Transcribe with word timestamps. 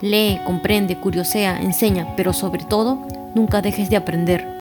Lee, 0.00 0.38
comprende, 0.46 0.96
curiosea, 0.96 1.58
enseña, 1.60 2.14
pero 2.16 2.32
sobre 2.32 2.64
todo, 2.64 3.04
nunca 3.34 3.62
dejes 3.62 3.90
de 3.90 3.96
aprender. 3.96 4.58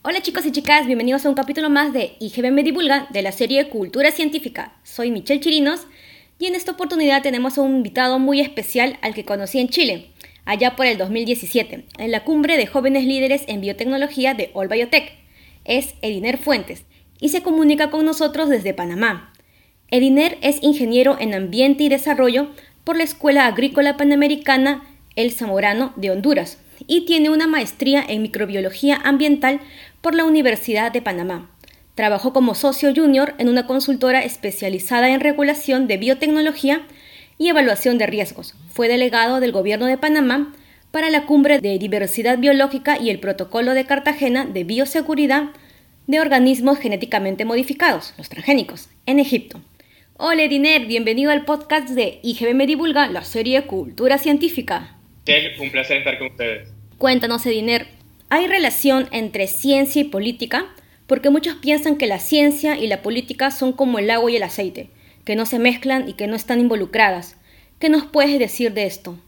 Hola 0.00 0.22
chicos 0.22 0.46
y 0.46 0.52
chicas, 0.52 0.86
bienvenidos 0.86 1.26
a 1.26 1.28
un 1.28 1.34
capítulo 1.34 1.68
más 1.68 1.92
de 1.92 2.16
IGB 2.18 2.50
me 2.50 2.62
divulga 2.62 3.08
de 3.10 3.20
la 3.20 3.30
serie 3.30 3.68
Cultura 3.68 4.10
Científica. 4.10 4.80
Soy 4.84 5.10
Michelle 5.10 5.40
Chirinos 5.40 5.86
y 6.38 6.46
en 6.46 6.54
esta 6.54 6.72
oportunidad 6.72 7.22
tenemos 7.22 7.58
a 7.58 7.60
un 7.60 7.76
invitado 7.76 8.18
muy 8.18 8.40
especial 8.40 8.98
al 9.02 9.12
que 9.14 9.26
conocí 9.26 9.60
en 9.60 9.68
Chile, 9.68 10.10
allá 10.46 10.74
por 10.74 10.86
el 10.86 10.96
2017, 10.96 11.84
en 11.98 12.10
la 12.10 12.24
cumbre 12.24 12.56
de 12.56 12.66
jóvenes 12.66 13.04
líderes 13.04 13.44
en 13.48 13.60
biotecnología 13.60 14.32
de 14.32 14.50
All 14.54 14.68
Biotech. 14.68 15.12
Es 15.66 15.94
Ediner 16.00 16.38
Fuentes 16.38 16.84
y 17.20 17.28
se 17.28 17.42
comunica 17.42 17.90
con 17.90 18.06
nosotros 18.06 18.48
desde 18.48 18.72
Panamá. 18.72 19.31
Ediner 19.92 20.38
es 20.40 20.62
ingeniero 20.62 21.18
en 21.20 21.34
ambiente 21.34 21.84
y 21.84 21.90
desarrollo 21.90 22.48
por 22.82 22.96
la 22.96 23.04
Escuela 23.04 23.46
Agrícola 23.46 23.98
Panamericana 23.98 24.82
El 25.16 25.32
Zamorano 25.32 25.92
de 25.96 26.10
Honduras 26.10 26.56
y 26.86 27.04
tiene 27.04 27.28
una 27.28 27.46
maestría 27.46 28.02
en 28.08 28.22
microbiología 28.22 28.98
ambiental 29.04 29.60
por 30.00 30.14
la 30.14 30.24
Universidad 30.24 30.92
de 30.92 31.02
Panamá. 31.02 31.50
Trabajó 31.94 32.32
como 32.32 32.54
socio 32.54 32.94
junior 32.96 33.34
en 33.36 33.50
una 33.50 33.66
consultora 33.66 34.24
especializada 34.24 35.10
en 35.10 35.20
regulación 35.20 35.86
de 35.86 35.98
biotecnología 35.98 36.86
y 37.36 37.48
evaluación 37.48 37.98
de 37.98 38.06
riesgos. 38.06 38.54
Fue 38.70 38.88
delegado 38.88 39.40
del 39.40 39.52
Gobierno 39.52 39.84
de 39.84 39.98
Panamá 39.98 40.54
para 40.90 41.10
la 41.10 41.26
Cumbre 41.26 41.58
de 41.58 41.78
Diversidad 41.78 42.38
Biológica 42.38 42.98
y 42.98 43.10
el 43.10 43.20
Protocolo 43.20 43.74
de 43.74 43.84
Cartagena 43.84 44.46
de 44.46 44.64
Bioseguridad 44.64 45.50
de 46.06 46.18
Organismos 46.18 46.78
Genéticamente 46.78 47.44
Modificados, 47.44 48.14
los 48.16 48.30
transgénicos, 48.30 48.88
en 49.04 49.18
Egipto. 49.18 49.60
Hola 50.18 50.46
Diner, 50.46 50.86
bienvenido 50.86 51.30
al 51.30 51.44
podcast 51.44 51.88
de 51.88 52.20
IGB 52.22 52.54
Me 52.54 52.66
Divulga, 52.66 53.08
la 53.08 53.24
serie 53.24 53.62
Cultura 53.62 54.18
Científica. 54.18 54.98
Un 55.58 55.70
placer 55.70 55.98
estar 55.98 56.18
con 56.18 56.28
ustedes. 56.28 56.68
Cuéntanos, 56.98 57.46
Ediner, 57.46 57.86
¿Hay 58.28 58.46
relación 58.46 59.08
entre 59.12 59.46
ciencia 59.46 60.00
y 60.00 60.04
política? 60.04 60.74
Porque 61.06 61.30
muchos 61.30 61.56
piensan 61.56 61.98
que 61.98 62.06
la 62.06 62.18
ciencia 62.18 62.78
y 62.78 62.86
la 62.86 63.02
política 63.02 63.50
son 63.50 63.72
como 63.72 63.98
el 63.98 64.10
agua 64.10 64.30
y 64.30 64.36
el 64.36 64.42
aceite, 64.42 64.88
que 65.24 65.34
no 65.34 65.44
se 65.46 65.58
mezclan 65.58 66.08
y 66.08 66.14
que 66.14 66.26
no 66.26 66.36
están 66.36 66.60
involucradas. 66.60 67.36
¿Qué 67.78 67.88
nos 67.88 68.04
puedes 68.04 68.38
decir 68.38 68.72
de 68.72 68.84
esto? 68.84 69.18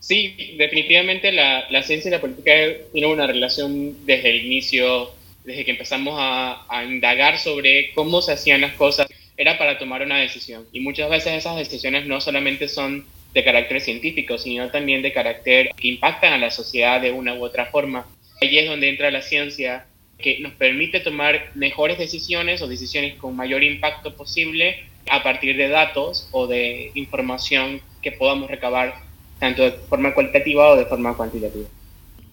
Sí, 0.00 0.54
definitivamente 0.58 1.30
la, 1.30 1.82
ciencia 1.82 2.08
y 2.08 2.12
la 2.12 2.20
política 2.20 2.52
tienen 2.92 3.10
una 3.10 3.26
relación 3.26 4.04
desde 4.06 4.30
el 4.30 4.46
inicio, 4.46 5.10
desde 5.44 5.64
que 5.64 5.70
empezamos 5.70 6.16
a, 6.18 6.64
a 6.68 6.84
indagar 6.84 7.38
sobre 7.38 7.92
cómo 7.92 8.22
se 8.22 8.32
hacían 8.32 8.62
las 8.62 8.72
cosas, 8.74 9.06
era 9.40 9.56
para 9.56 9.78
tomar 9.78 10.02
una 10.02 10.18
decisión. 10.18 10.66
Y 10.70 10.80
muchas 10.80 11.08
veces 11.08 11.32
esas 11.32 11.56
decisiones 11.56 12.06
no 12.06 12.20
solamente 12.20 12.68
son 12.68 13.06
de 13.32 13.42
carácter 13.42 13.80
científico, 13.80 14.36
sino 14.36 14.70
también 14.70 15.00
de 15.00 15.14
carácter 15.14 15.70
que 15.76 15.88
impactan 15.88 16.34
a 16.34 16.38
la 16.38 16.50
sociedad 16.50 17.00
de 17.00 17.10
una 17.10 17.32
u 17.32 17.42
otra 17.42 17.64
forma. 17.64 18.06
Allí 18.42 18.58
es 18.58 18.68
donde 18.68 18.90
entra 18.90 19.10
la 19.10 19.22
ciencia, 19.22 19.86
que 20.18 20.40
nos 20.40 20.52
permite 20.52 21.00
tomar 21.00 21.52
mejores 21.54 21.96
decisiones 21.96 22.60
o 22.60 22.68
decisiones 22.68 23.14
con 23.14 23.34
mayor 23.34 23.62
impacto 23.64 24.14
posible 24.14 24.84
a 25.08 25.22
partir 25.22 25.56
de 25.56 25.68
datos 25.68 26.28
o 26.32 26.46
de 26.46 26.90
información 26.94 27.80
que 28.02 28.12
podamos 28.12 28.50
recabar 28.50 28.94
tanto 29.38 29.62
de 29.62 29.70
forma 29.70 30.12
cualitativa 30.12 30.68
o 30.68 30.76
de 30.76 30.84
forma 30.84 31.16
cuantitativa. 31.16 31.66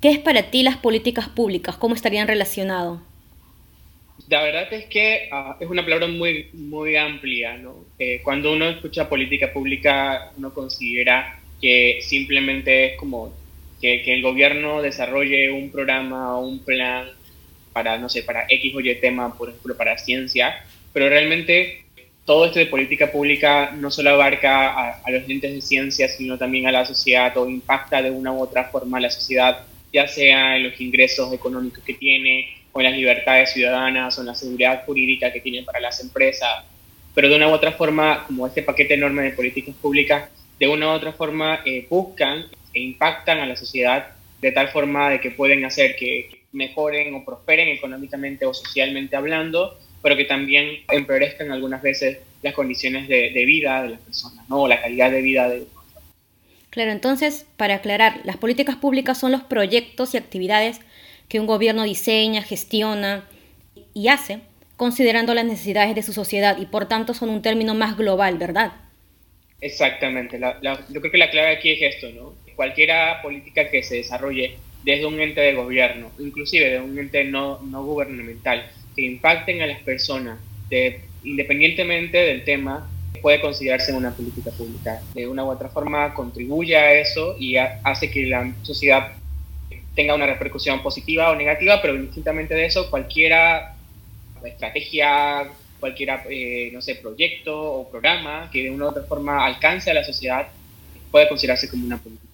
¿Qué 0.01 0.09
es 0.09 0.19
para 0.19 0.51
ti 0.51 0.61
las 0.61 0.75
políticas 0.75 1.29
públicas? 1.29 1.77
¿Cómo 1.77 1.95
estarían 1.95 2.27
relacionados? 2.27 2.99
La 4.29 4.43
verdad 4.43 4.71
es 4.73 4.85
que 4.85 5.29
ah, 5.31 5.55
es 5.59 5.69
una 5.69 5.83
palabra 5.83 6.07
muy, 6.07 6.49
muy 6.53 6.97
amplia, 6.97 7.57
¿no? 7.57 7.85
Eh, 7.97 8.19
cuando 8.23 8.51
uno 8.51 8.67
escucha 8.67 9.07
política 9.07 9.53
pública, 9.53 10.33
uno 10.37 10.53
considera 10.53 11.39
que 11.61 11.99
simplemente 12.01 12.87
es 12.87 12.97
como 12.97 13.33
que, 13.79 14.01
que, 14.01 14.13
el 14.13 14.21
gobierno 14.21 14.81
desarrolle 14.81 15.51
un 15.51 15.71
programa 15.71 16.37
o 16.37 16.45
un 16.45 16.59
plan 16.59 17.07
para, 17.71 17.97
no 17.97 18.09
sé, 18.09 18.23
para 18.23 18.45
X 18.49 18.75
o 18.75 18.81
Y 18.81 18.95
tema, 18.95 19.33
por 19.37 19.49
ejemplo, 19.49 19.77
para 19.77 19.97
ciencia, 19.97 20.65
pero 20.91 21.07
realmente 21.07 21.85
todo 22.25 22.47
esto 22.47 22.59
de 22.59 22.65
política 22.65 23.09
pública 23.09 23.71
no 23.77 23.89
solo 23.89 24.09
abarca 24.09 24.67
a, 24.67 25.01
a 25.05 25.11
los 25.11 25.29
entes 25.29 25.53
de 25.53 25.61
ciencia, 25.61 26.09
sino 26.09 26.37
también 26.37 26.67
a 26.67 26.73
la 26.73 26.85
sociedad 26.85 27.35
o 27.37 27.47
impacta 27.47 28.01
de 28.01 28.11
una 28.11 28.33
u 28.33 28.41
otra 28.41 28.65
forma 28.65 28.97
a 28.97 29.01
la 29.01 29.09
sociedad, 29.09 29.65
ya 29.93 30.05
sea 30.05 30.57
en 30.57 30.63
los 30.63 30.81
ingresos 30.81 31.31
económicos 31.33 31.81
que 31.85 31.93
tiene, 31.93 32.56
o 32.77 32.79
en 32.79 32.83
las 32.83 32.95
libertades 32.95 33.53
ciudadanas 33.53 34.15
o 34.17 34.21
en 34.21 34.27
la 34.27 34.35
seguridad 34.35 34.85
jurídica 34.85 35.33
que 35.33 35.41
tienen 35.41 35.65
para 35.65 35.79
las 35.79 35.99
empresas, 35.99 36.63
pero 37.15 37.27
de 37.27 37.35
una 37.35 37.47
u 37.47 37.51
otra 37.51 37.71
forma, 37.71 38.23
como 38.27 38.45
este 38.45 38.61
paquete 38.61 38.93
enorme 38.93 39.23
de 39.23 39.31
políticas 39.31 39.73
públicas, 39.81 40.29
de 40.59 40.67
una 40.67 40.89
u 40.89 40.91
otra 40.91 41.11
forma 41.11 41.61
eh, 41.65 41.87
buscan 41.89 42.45
e 42.75 42.79
impactan 42.79 43.39
a 43.39 43.47
la 43.47 43.55
sociedad 43.55 44.09
de 44.39 44.51
tal 44.51 44.67
forma 44.67 45.09
de 45.09 45.19
que 45.19 45.31
pueden 45.31 45.65
hacer 45.65 45.95
que 45.95 46.43
mejoren 46.51 47.15
o 47.15 47.25
prosperen 47.25 47.67
económicamente 47.69 48.45
o 48.45 48.53
socialmente 48.53 49.15
hablando, 49.15 49.79
pero 50.03 50.15
que 50.15 50.25
también 50.25 50.83
empeorezcan 50.91 51.51
algunas 51.51 51.81
veces 51.81 52.19
las 52.43 52.53
condiciones 52.53 53.07
de, 53.07 53.43
vida 53.47 53.81
de 53.81 53.89
las 53.89 54.01
personas, 54.01 54.47
¿no? 54.49 54.61
o 54.61 54.67
la 54.67 54.79
calidad 54.79 55.09
de 55.09 55.21
vida 55.23 55.49
de 55.49 55.65
Claro, 56.69 56.91
entonces, 56.91 57.47
para 57.57 57.73
aclarar, 57.73 58.19
las 58.23 58.37
políticas 58.37 58.75
públicas 58.75 59.19
son 59.19 59.31
los 59.31 59.41
proyectos 59.41 60.13
y 60.13 60.17
actividades 60.17 60.79
que 61.27 61.39
un 61.39 61.47
gobierno 61.47 61.83
diseña, 61.83 62.41
gestiona 62.41 63.27
y 63.93 64.07
hace, 64.07 64.39
considerando 64.75 65.33
las 65.33 65.45
necesidades 65.45 65.95
de 65.95 66.03
su 66.03 66.13
sociedad 66.13 66.57
y 66.59 66.65
por 66.65 66.87
tanto 66.87 67.13
son 67.13 67.29
un 67.29 67.41
término 67.41 67.73
más 67.73 67.97
global, 67.97 68.37
¿verdad? 68.37 68.73
Exactamente. 69.59 70.39
yo 70.39 71.01
creo 71.01 71.11
que 71.11 71.17
la 71.17 71.31
clave 71.31 71.49
aquí 71.49 71.71
es 71.71 71.95
esto, 71.95 72.09
¿no? 72.11 72.33
Cualquier 72.55 72.91
política 73.21 73.69
que 73.69 73.83
se 73.83 73.95
desarrolle 73.95 74.57
desde 74.83 75.05
un 75.05 75.19
ente 75.19 75.41
de 75.41 75.53
gobierno, 75.53 76.11
inclusive 76.19 76.69
de 76.69 76.79
un 76.79 76.97
ente 76.97 77.23
no, 77.23 77.59
no 77.61 77.83
gubernamental, 77.83 78.65
que 78.95 79.03
impacten 79.03 79.61
a 79.61 79.67
las 79.67 79.79
personas, 79.81 80.39
de, 80.69 81.01
independientemente 81.23 82.17
del 82.17 82.43
tema, 82.43 82.89
puede 83.21 83.41
considerarse 83.41 83.93
una 83.93 84.11
política 84.11 84.51
pública. 84.51 85.01
De 85.13 85.27
una 85.27 85.43
u 85.43 85.49
otra 85.49 85.69
forma 85.69 86.13
contribuye 86.13 86.77
a 86.77 86.93
eso 86.93 87.35
y 87.39 87.57
hace 87.57 88.09
que 88.09 88.27
la 88.27 88.53
sociedad 88.61 89.16
tenga 89.97 90.13
una 90.13 90.27
repercusión 90.27 90.83
positiva 90.83 91.31
o 91.31 91.35
negativa, 91.35 91.81
pero 91.81 91.95
indistintamente 91.95 92.53
de 92.53 92.67
eso, 92.67 92.87
cualquiera 92.91 93.75
estrategia, 94.45 95.49
cualquier, 95.79 96.21
eh, 96.29 96.69
no 96.71 96.83
sé, 96.83 96.95
proyecto 96.95 97.59
o 97.59 97.89
programa 97.89 98.47
que 98.53 98.61
de 98.61 98.69
una 98.69 98.85
u 98.85 98.89
otra 98.89 99.01
forma 99.03 99.43
alcance 99.43 99.89
a 99.89 99.95
la 99.95 100.03
sociedad 100.03 100.49
puede 101.09 101.27
considerarse 101.27 101.67
como 101.67 101.83
una 101.87 101.97
política. 101.97 102.27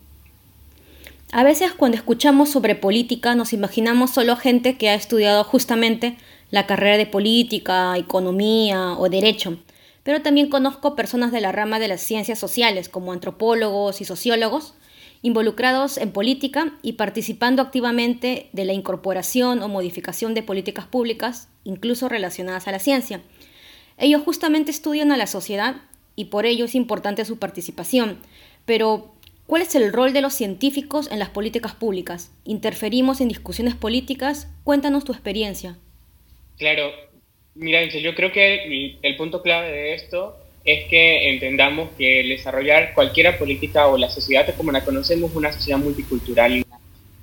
A 1.31 1.45
veces 1.45 1.71
cuando 1.71 1.95
escuchamos 1.95 2.51
sobre 2.51 2.75
política 2.75 3.33
nos 3.33 3.53
imaginamos 3.53 4.11
solo 4.11 4.35
gente 4.35 4.77
que 4.77 4.89
ha 4.89 4.95
estudiado 4.95 5.45
justamente 5.45 6.17
la 6.51 6.67
carrera 6.67 6.97
de 6.97 7.05
política, 7.05 7.97
economía 7.97 8.91
o 8.99 9.07
derecho, 9.07 9.57
pero 10.03 10.21
también 10.21 10.49
conozco 10.49 10.97
personas 10.97 11.31
de 11.31 11.39
la 11.39 11.53
rama 11.53 11.79
de 11.79 11.87
las 11.87 12.01
ciencias 12.01 12.39
sociales 12.39 12.89
como 12.89 13.13
antropólogos 13.13 14.01
y 14.01 14.05
sociólogos 14.05 14.73
involucrados 15.23 15.97
en 15.97 16.11
política 16.11 16.73
y 16.83 16.93
participando 16.93 17.61
activamente 17.61 18.49
de 18.51 18.65
la 18.65 18.73
incorporación 18.73 19.63
o 19.63 19.69
modificación 19.69 20.33
de 20.35 20.43
políticas 20.43 20.85
públicas, 20.85 21.49
incluso 21.63 22.09
relacionadas 22.09 22.67
a 22.67 22.71
la 22.71 22.79
ciencia. 22.79 23.21
Ellos 23.97 24.21
justamente 24.21 24.69
estudian 24.69 25.11
a 25.11 25.17
la 25.17 25.25
sociedad 25.25 25.77
y 26.15 26.25
por 26.25 26.45
ello 26.45 26.65
es 26.65 26.75
importante 26.75 27.23
su 27.23 27.39
participación. 27.39 28.19
Pero, 28.65 29.15
¿cuál 29.47 29.61
es 29.61 29.75
el 29.75 29.93
rol 29.93 30.11
de 30.11 30.21
los 30.21 30.33
científicos 30.33 31.09
en 31.09 31.19
las 31.19 31.29
políticas 31.29 31.73
públicas? 31.73 32.31
¿Interferimos 32.43 33.21
en 33.21 33.29
discusiones 33.29 33.75
políticas? 33.75 34.49
Cuéntanos 34.65 35.05
tu 35.05 35.13
experiencia. 35.13 35.77
Claro, 36.57 36.91
mira, 37.55 37.81
yo 37.85 38.13
creo 38.13 38.33
que 38.33 38.99
el 39.01 39.15
punto 39.15 39.41
clave 39.41 39.71
de 39.71 39.93
esto 39.93 40.42
es 40.65 40.85
que 40.85 41.29
entendamos 41.29 41.89
que 41.97 42.23
desarrollar 42.23 42.93
cualquier 42.93 43.37
política 43.37 43.87
o 43.87 43.97
la 43.97 44.09
sociedad 44.09 44.47
como 44.55 44.71
la 44.71 44.83
conocemos 44.83 45.31
es 45.31 45.37
una 45.37 45.51
sociedad 45.51 45.79
multicultural 45.79 46.63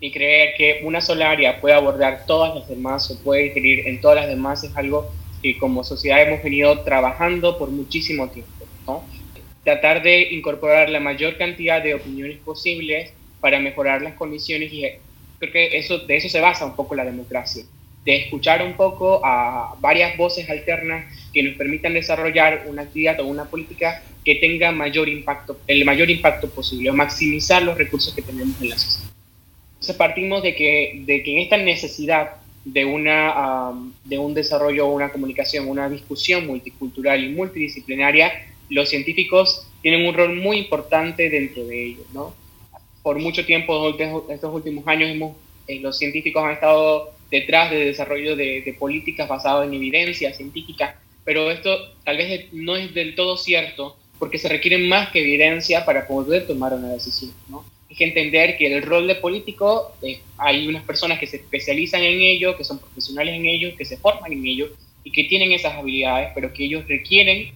y 0.00 0.10
creer 0.10 0.54
que 0.56 0.80
una 0.84 1.00
sola 1.00 1.30
área 1.30 1.60
puede 1.60 1.74
abordar 1.74 2.24
todas 2.26 2.54
las 2.54 2.68
demás 2.68 3.10
o 3.10 3.22
puede 3.22 3.46
ingerir 3.46 3.86
en 3.86 4.00
todas 4.00 4.16
las 4.16 4.28
demás 4.28 4.64
es 4.64 4.76
algo 4.76 5.10
que 5.42 5.56
como 5.58 5.84
sociedad 5.84 6.22
hemos 6.22 6.42
venido 6.42 6.80
trabajando 6.80 7.58
por 7.58 7.70
muchísimo 7.70 8.28
tiempo. 8.28 8.50
tratar 9.64 10.02
de 10.02 10.22
incorporar 10.32 10.88
la 10.88 11.00
mayor 11.00 11.36
cantidad 11.36 11.82
de 11.82 11.94
opiniones 11.94 12.38
posibles 12.38 13.12
para 13.40 13.58
mejorar 13.58 14.02
las 14.02 14.14
condiciones 14.14 14.72
y 14.72 14.84
creo 15.38 15.52
que 15.52 15.78
eso, 15.78 15.98
de 15.98 16.16
eso 16.16 16.28
se 16.28 16.40
basa 16.40 16.66
un 16.66 16.76
poco 16.76 16.94
la 16.94 17.04
democracia, 17.04 17.64
de 18.10 18.16
escuchar 18.24 18.62
un 18.62 18.74
poco 18.74 19.20
a 19.24 19.76
varias 19.80 20.16
voces 20.16 20.48
alternas 20.50 21.04
que 21.32 21.42
nos 21.42 21.56
permitan 21.56 21.94
desarrollar 21.94 22.64
una 22.66 22.82
actividad 22.82 23.20
o 23.20 23.26
una 23.26 23.44
política 23.44 24.02
que 24.24 24.34
tenga 24.36 24.72
mayor 24.72 25.08
impacto, 25.08 25.58
el 25.66 25.84
mayor 25.84 26.10
impacto 26.10 26.48
posible, 26.50 26.90
o 26.90 26.94
maximizar 26.94 27.62
los 27.62 27.78
recursos 27.78 28.12
que 28.12 28.22
tenemos 28.22 28.60
en 28.60 28.70
la 28.70 28.78
sociedad. 28.78 29.12
Entonces 29.74 29.96
partimos 29.96 30.42
de 30.42 30.54
que, 30.54 31.02
de 31.06 31.22
que 31.22 31.32
en 31.32 31.38
esta 31.38 31.56
necesidad 31.56 32.32
de, 32.64 32.84
una, 32.84 33.72
de 34.04 34.18
un 34.18 34.34
desarrollo, 34.34 34.88
una 34.88 35.10
comunicación, 35.10 35.68
una 35.68 35.88
discusión 35.88 36.46
multicultural 36.46 37.22
y 37.24 37.28
multidisciplinaria, 37.28 38.32
los 38.68 38.90
científicos 38.90 39.66
tienen 39.82 40.06
un 40.06 40.14
rol 40.14 40.34
muy 40.36 40.58
importante 40.58 41.30
dentro 41.30 41.64
de 41.64 41.86
ello. 41.86 42.04
¿no? 42.12 42.34
Por 43.02 43.18
mucho 43.20 43.46
tiempo, 43.46 43.96
estos 44.28 44.52
últimos 44.52 44.86
años, 44.86 45.10
hemos, 45.10 45.36
eh, 45.66 45.80
los 45.80 45.96
científicos 45.96 46.44
han 46.44 46.52
estado 46.52 47.19
detrás 47.30 47.70
del 47.70 47.86
desarrollo 47.86 48.36
de, 48.36 48.62
de 48.62 48.72
políticas 48.74 49.28
basadas 49.28 49.66
en 49.66 49.74
evidencia 49.74 50.32
científica, 50.32 51.00
pero 51.24 51.50
esto 51.50 51.94
tal 52.04 52.16
vez 52.16 52.52
no 52.52 52.76
es 52.76 52.92
del 52.94 53.14
todo 53.14 53.36
cierto 53.36 53.96
porque 54.18 54.38
se 54.38 54.48
requiere 54.48 54.78
más 54.78 55.10
que 55.10 55.20
evidencia 55.20 55.84
para 55.84 56.06
poder 56.06 56.46
tomar 56.46 56.74
una 56.74 56.88
decisión. 56.88 57.32
¿no? 57.48 57.64
Hay 57.88 57.96
que 57.96 58.04
entender 58.04 58.56
que 58.56 58.66
el 58.66 58.82
rol 58.82 59.08
de 59.08 59.16
político, 59.16 59.96
eh, 60.02 60.20
hay 60.36 60.68
unas 60.68 60.84
personas 60.84 61.18
que 61.18 61.26
se 61.26 61.36
especializan 61.38 62.02
en 62.02 62.20
ello, 62.20 62.56
que 62.56 62.62
son 62.62 62.78
profesionales 62.78 63.34
en 63.34 63.46
ello, 63.46 63.74
que 63.76 63.84
se 63.84 63.96
forman 63.96 64.32
en 64.32 64.46
ello 64.46 64.68
y 65.02 65.10
que 65.10 65.24
tienen 65.24 65.52
esas 65.52 65.74
habilidades, 65.74 66.30
pero 66.34 66.52
que 66.52 66.64
ellos 66.64 66.86
requieren 66.86 67.52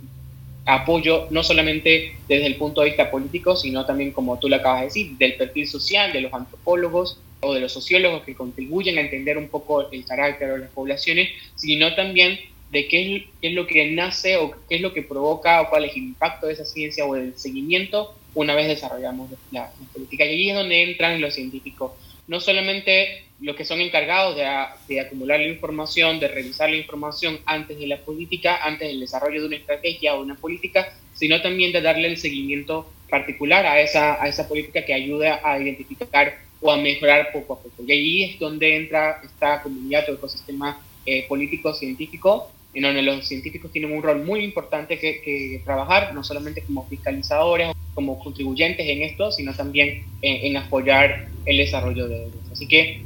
apoyo 0.67 1.27
no 1.31 1.43
solamente 1.43 2.17
desde 2.27 2.47
el 2.47 2.57
punto 2.57 2.81
de 2.81 2.89
vista 2.89 3.11
político, 3.11 3.55
sino 3.55 3.85
también, 3.85 4.13
como 4.13 4.39
tú 4.39 4.49
lo 4.49 4.57
acabas 4.57 4.81
de 4.81 4.87
decir, 4.87 5.11
del 5.19 5.35
perfil 5.35 5.69
social 5.69 6.13
de 6.13 6.23
los 6.23 6.33
antropólogos 6.33 7.21
o 7.45 7.55
de 7.55 7.61
los 7.61 7.73
sociólogos 7.73 8.23
que 8.23 8.35
contribuyen 8.35 8.99
a 8.99 9.03
entender 9.03 9.39
un 9.39 9.49
poco 9.49 9.91
el 9.91 10.05
carácter 10.05 10.53
de 10.53 10.59
las 10.59 10.71
poblaciones, 10.71 11.31
sino 11.55 11.95
también 11.95 12.39
de 12.71 12.89
qué 12.89 13.29
es, 13.41 13.53
lo 13.53 13.67
que 13.67 13.91
nace 13.93 14.37
o 14.37 14.53
qué 14.69 14.77
es 14.77 14.81
lo 14.81 14.93
que 14.93 15.03
provoca 15.03 15.63
o 15.63 15.71
cuál 15.71 15.85
es 15.85 15.93
el 15.93 16.03
impacto 16.03 16.49
de 16.49 16.55
esa 16.55 16.65
ciencia 16.65 17.07
o 17.07 17.15
del 17.15 17.39
seguimiento 17.39 18.17
una 18.35 18.55
vez 18.55 18.67
desarrollamos 18.67 19.31
la, 19.53 19.71
política. 19.93 20.25
Y 20.25 20.29
ahí 20.29 20.51
es 20.51 20.57
donde 20.57 20.83
entran 20.83 21.21
los 21.21 21.35
científicos, 21.35 21.93
no 22.27 22.41
solamente 22.41 23.27
los 23.41 23.55
que 23.55 23.65
son 23.65 23.81
encargados 23.81 24.37
de, 24.37 25.01
acumular 25.01 25.39
la 25.39 25.47
información, 25.47 26.19
de 26.19 26.29
revisar 26.29 26.71
la 26.71 26.77
información 26.77 27.39
antes 27.47 27.79
de 27.79 27.87
la 27.87 27.99
política, 27.99 28.59
antes 28.65 28.89
del 28.89 29.01
desarrollo 29.01 29.43
de 29.43 29.47
una 29.47 29.57
estrategia 29.57 30.15
o 30.15 30.23
una 30.23 30.35
política, 30.35 30.93
sino 31.15 31.41
también 31.43 31.73
de 31.73 31.81
darle 31.81 32.09
el 32.09 32.17
seguimiento 32.17 32.91
particular 33.09 33.67
a 33.67 33.81
esa, 33.81 34.21
a 34.21 34.29
esa 34.29 34.49
política 34.49 34.85
que 34.85 34.95
ayuda 34.95 35.41
a 35.45 35.61
identificar 35.61 36.39
o 36.65 36.71
a 36.71 36.79
mejorar 36.79 37.31
poco 37.31 37.53
a 37.53 37.63
poco. 37.63 37.83
Y 37.87 37.93
ahí 37.93 38.23
es 38.25 38.39
donde 38.39 38.75
entra 38.75 39.21
esta 39.23 39.61
comunidad 39.63 40.09
o 40.09 40.15
ecosistema 40.15 40.81
eh, 41.05 41.27
político-científico 41.29 42.51
en 42.73 42.83
donde 42.83 43.03
los 43.03 43.29
científicos 43.29 43.71
tienen 43.71 43.93
un 43.93 44.03
rol 44.03 44.25
muy 44.25 44.41
importante 44.43 44.99
que, 44.99 45.61
trabajar, 45.63 46.15
no 46.15 46.25
solamente 46.25 46.63
como 46.63 46.87
fiscalizadores, 46.89 47.69
como 47.93 48.19
contribuyentes 48.19 48.89
en 48.89 49.03
esto, 49.03 49.31
sino 49.31 49.55
también 49.55 50.05
en, 50.23 50.57
apoyar 50.57 51.29
el 51.45 51.59
desarrollo 51.59 52.09
de 52.09 52.25
ellos. 52.25 52.43
Así 52.51 52.67
que 52.67 53.03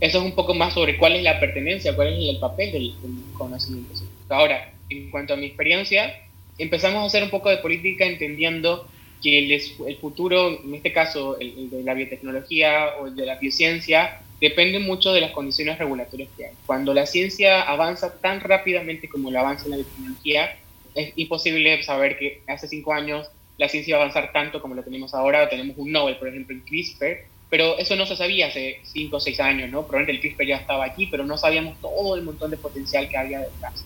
eso 0.00 0.18
es 0.18 0.24
un 0.24 0.32
poco 0.32 0.54
más 0.54 0.72
sobre 0.72 0.96
cuál 0.96 1.14
es 1.14 1.22
la 1.22 1.38
pertenencia, 1.38 1.94
cuál 1.94 2.14
es 2.14 2.34
el 2.34 2.40
papel 2.40 2.72
del, 2.72 2.94
conocimiento 3.34 3.94
científico. 3.94 4.34
Ahora, 4.34 4.72
en 4.88 5.10
cuanto 5.10 5.34
a 5.34 5.36
mi 5.36 5.46
experiencia, 5.46 6.20
empezamos 6.56 7.02
a 7.02 7.06
hacer 7.06 7.22
un 7.22 7.30
poco 7.30 7.50
de 7.50 7.58
política 7.58 8.06
entendiendo 8.06 8.88
que 9.22 9.38
el, 9.38 9.52
el 9.52 9.96
futuro, 9.96 10.60
en 10.64 10.74
este 10.74 10.92
caso 10.92 11.38
el 11.38 11.70
de 11.70 11.82
la 11.82 11.94
biotecnología 11.94 12.96
o 13.00 13.06
el 13.08 13.16
de 13.16 13.26
la 13.26 13.38
biociencia, 13.38 14.20
depende 14.40 14.78
mucho 14.78 15.12
de 15.12 15.20
las 15.20 15.32
condiciones 15.32 15.78
regulatorias 15.78 16.28
que 16.36 16.46
hay. 16.46 16.52
Cuando 16.66 16.94
la 16.94 17.06
ciencia 17.06 17.62
avanza 17.62 18.20
tan 18.20 18.40
rápidamente 18.40 19.08
como 19.08 19.30
la 19.30 19.40
avanza 19.40 19.64
en 19.64 19.70
la 19.72 19.76
biotecnología, 19.78 20.56
es 20.94 21.12
imposible 21.16 21.82
saber 21.82 22.18
que 22.18 22.42
hace 22.46 22.68
cinco 22.68 22.92
años 22.92 23.28
la 23.56 23.68
ciencia 23.68 23.92
iba 23.92 23.98
a 23.98 24.02
avanzar 24.02 24.32
tanto 24.32 24.60
como 24.60 24.74
lo 24.74 24.82
tenemos 24.82 25.14
ahora. 25.14 25.48
Tenemos 25.48 25.76
un 25.78 25.90
Nobel, 25.90 26.16
por 26.16 26.28
ejemplo, 26.28 26.54
en 26.54 26.62
CRISPR, 26.62 27.24
pero 27.50 27.78
eso 27.78 27.96
no 27.96 28.06
se 28.06 28.16
sabía 28.16 28.46
hace 28.46 28.80
cinco 28.84 29.16
o 29.16 29.20
seis 29.20 29.40
años, 29.40 29.70
¿no? 29.70 29.86
Probablemente 29.86 30.12
el 30.12 30.20
CRISPR 30.20 30.46
ya 30.46 30.56
estaba 30.56 30.84
aquí, 30.84 31.06
pero 31.06 31.24
no 31.24 31.36
sabíamos 31.36 31.80
todo 31.80 32.14
el 32.14 32.22
montón 32.22 32.50
de 32.50 32.56
potencial 32.56 33.08
que 33.08 33.16
había 33.16 33.40
detrás, 33.40 33.84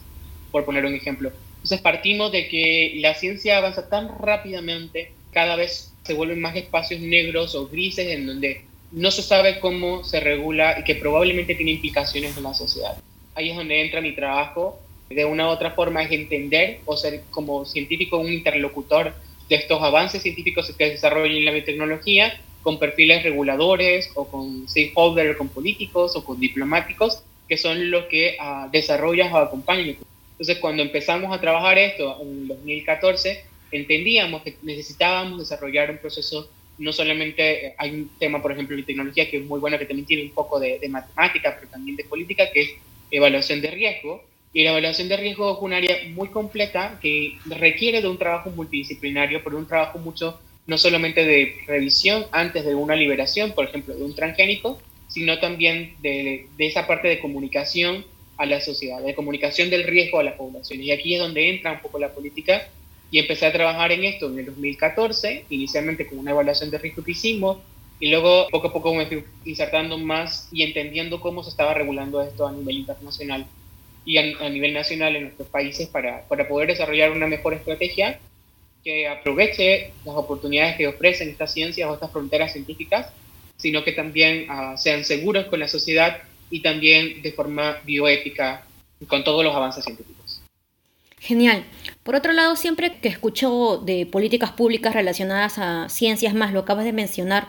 por 0.51 0.65
poner 0.65 0.85
un 0.85 0.95
ejemplo. 0.95 1.33
Entonces 1.55 1.81
partimos 1.81 2.33
de 2.33 2.49
que 2.49 2.95
la 2.97 3.15
ciencia 3.15 3.59
avanza 3.59 3.89
tan 3.89 4.09
rápidamente, 4.19 5.13
cada 5.33 5.57
vez 5.57 5.93
se 6.05 6.15
vuelven 6.15 6.41
más 6.41 6.57
espacios 6.57 7.01
negros 7.01 7.55
o 7.55 7.69
grises 7.69 8.07
en 8.09 8.27
donde 8.27 8.65
no 8.93 9.11
se 9.11 9.23
sabe 9.23 9.59
cómo 9.61 10.05
se 10.05 10.21
regula 10.21 10.77
y 10.79 10.85
que 10.85 10.95
probablemente 10.95 11.55
tiene 11.55 11.73
implicaciones 11.73 12.37
en 12.37 12.43
la 12.43 12.55
sociedad. 12.55 12.97
Ahí 13.35 13.51
es 13.51 13.57
donde 13.57 13.81
entra 13.81 14.01
mi 14.01 14.13
trabajo. 14.13 14.79
De 15.09 15.25
una 15.25 15.49
u 15.49 15.51
otra 15.51 15.73
forma 15.73 16.03
es 16.03 16.13
entender 16.13 16.81
o 16.85 16.97
ser 16.97 17.23
como 17.31 17.65
científico 17.65 18.19
un 18.19 18.33
interlocutor 18.33 19.15
de 19.49 19.57
estos 19.57 19.83
avances 19.83 20.23
científicos 20.23 20.67
que 20.67 20.87
se 20.87 20.91
desarrollan 20.93 21.37
en 21.37 21.45
la 21.45 21.53
biotecnología 21.53 22.39
con 22.63 22.79
perfiles 22.79 23.23
reguladores 23.23 24.11
o 24.15 24.27
con 24.27 24.69
stakeholders, 24.69 25.37
con 25.37 25.49
políticos 25.49 26.15
o 26.17 26.25
con 26.25 26.39
diplomáticos, 26.39 27.23
que 27.49 27.57
son 27.57 27.91
los 27.91 28.07
que 28.07 28.37
uh, 28.41 28.71
desarrollan 28.71 29.33
o 29.33 29.39
acompañan. 29.39 29.97
Entonces, 30.33 30.59
cuando 30.59 30.83
empezamos 30.83 31.37
a 31.37 31.41
trabajar 31.41 31.79
esto 31.79 32.19
en 32.23 32.49
2014, 32.49 33.45
entendíamos 33.73 34.43
que 34.43 34.57
necesitábamos 34.63 35.39
desarrollar 35.39 35.91
un 35.91 35.99
proceso 35.99 36.49
no 36.79 36.93
solamente 36.93 37.67
eh, 37.67 37.75
hay 37.79 37.91
un 37.91 38.11
tema, 38.19 38.41
por 38.43 38.53
ejemplo, 38.53 38.77
de 38.77 38.83
tecnología 38.83 39.31
que 39.31 39.39
es 39.39 39.45
muy 39.45 39.61
bueno, 39.61 39.79
que 39.79 39.87
también 39.87 40.07
tiene 40.07 40.25
un 40.25 40.31
poco 40.31 40.59
de, 40.59 40.81
matemática, 40.89 41.57
pero 41.59 41.71
también 41.71 41.97
de 41.97 42.05
política, 42.05 42.51
que 42.53 42.61
es 42.63 42.71
evaluación 43.11 43.61
de 43.61 43.71
riesgo. 43.71 44.25
Y 44.53 44.65
la 44.65 44.71
evaluación 44.71 45.09
de 45.09 45.17
riesgo 45.17 45.55
es 45.55 45.59
un 45.63 45.73
área 45.73 45.97
muy 46.11 46.29
completa 46.29 46.99
que 47.01 47.39
requiere 47.47 48.03
de 48.03 48.09
un 48.09 48.19
trabajo 48.19 48.51
multidisciplinario, 48.51 49.43
pero 49.43 49.57
un 49.57 49.67
trabajo 49.67 49.99
mucho, 49.99 50.39
no 50.67 50.77
solamente 50.77 51.25
de 51.25 51.57
revisión 51.67 52.27
antes 52.33 52.65
de 52.65 52.75
una 52.75 52.95
liberación, 52.95 53.53
por 53.53 53.65
ejemplo, 53.65 53.95
de 53.95 54.05
un 54.05 54.15
transgénico, 54.15 54.79
sino 55.09 55.39
también 55.39 55.95
de, 56.03 56.47
de 56.57 56.67
esa 56.67 56.87
parte 56.87 57.09
de 57.09 57.19
comunicación 57.19 58.05
a 58.37 58.47
la 58.47 58.61
sociedad, 58.61 59.03
de 59.03 59.15
comunicación 59.15 59.71
del 59.71 59.85
riesgo 59.85 60.19
a 60.19 60.23
la 60.23 60.37
población. 60.37 60.83
Y 60.83 60.91
aquí 60.91 61.15
es 61.15 61.21
donde 61.21 61.49
entra 61.49 61.73
un 61.73 61.81
poco 61.81 61.99
la 61.99 62.13
política 62.13 62.69
y 63.13 63.19
empecé 63.19 63.45
a 63.45 63.53
trabajar 63.53 63.93
en 63.93 64.05
esto 64.05 64.27
en 64.27 64.39
el 64.39 64.47
2014, 64.47 65.45
inicialmente 65.51 66.07
con 66.07 66.19
una 66.19 66.31
evaluación 66.31 66.71
de 66.71 66.79
riesgo 66.79 67.05
que 67.05 67.13
hicimos, 67.13 67.59
y 68.01 68.11
luego 68.11 68.49
poco 68.51 68.69
a 68.69 68.73
poco 68.73 68.95
me 68.95 69.07
fui 69.07 69.23
insertando 69.45 69.99
más 69.99 70.49
y 70.51 70.63
entendiendo 70.63 71.21
cómo 71.21 71.45
se 71.45 71.51
estaba 71.51 71.75
regulando 71.75 72.23
esto 72.23 72.47
a 72.47 72.53
nivel 72.53 72.79
internacional 72.79 73.47
y 74.07 74.17
a, 74.17 74.49
nivel 74.49 74.73
nacional 74.73 75.15
en 75.15 75.25
nuestros 75.25 75.47
países 75.49 75.89
para, 75.89 76.27
para 76.27 76.49
poder 76.49 76.69
desarrollar 76.69 77.13
una 77.13 77.27
mejor 77.27 77.53
estrategia 77.53 78.19
que 78.83 79.07
aproveche 79.07 79.93
las 80.07 80.17
oportunidades 80.17 80.77
que 80.77 80.89
ofrecen 80.89 81.29
estas 81.29 81.53
ciencias 81.53 81.89
o 81.89 81.95
estas 81.95 82.11
fronteras 82.11 82.53
científicas, 82.53 83.09
sino 83.59 83.85
que 83.85 83.93
también 83.93 84.51
uh, 84.51 84.77
sean 84.77 85.05
seguros 85.05 85.47
con 85.47 85.61
la 85.61 85.69
sociedad 85.69 86.23
y 86.51 86.61
también 86.61 87.21
de 87.21 87.33
forma 87.33 87.77
bioética 87.85 88.65
con 89.07 89.23
todos 89.23 89.45
los 89.45 89.55
avances 89.55 89.85
científicos. 89.85 90.12
Genial. 91.23 91.65
Por 92.03 92.17
otro 92.17 92.33
lado, 92.33 92.57
siempre 92.57 92.95
que 93.01 93.07
escucho 93.07 93.79
de 93.79 94.07
políticas 94.07 94.51
públicas 94.51 94.93
relacionadas 94.93 95.57
a 95.57 95.89
ciencias 95.89 96.35
más, 96.35 96.53
lo 96.53 96.59
acabas 96.59 96.85
de 96.85 96.93
mencionar, 96.93 97.47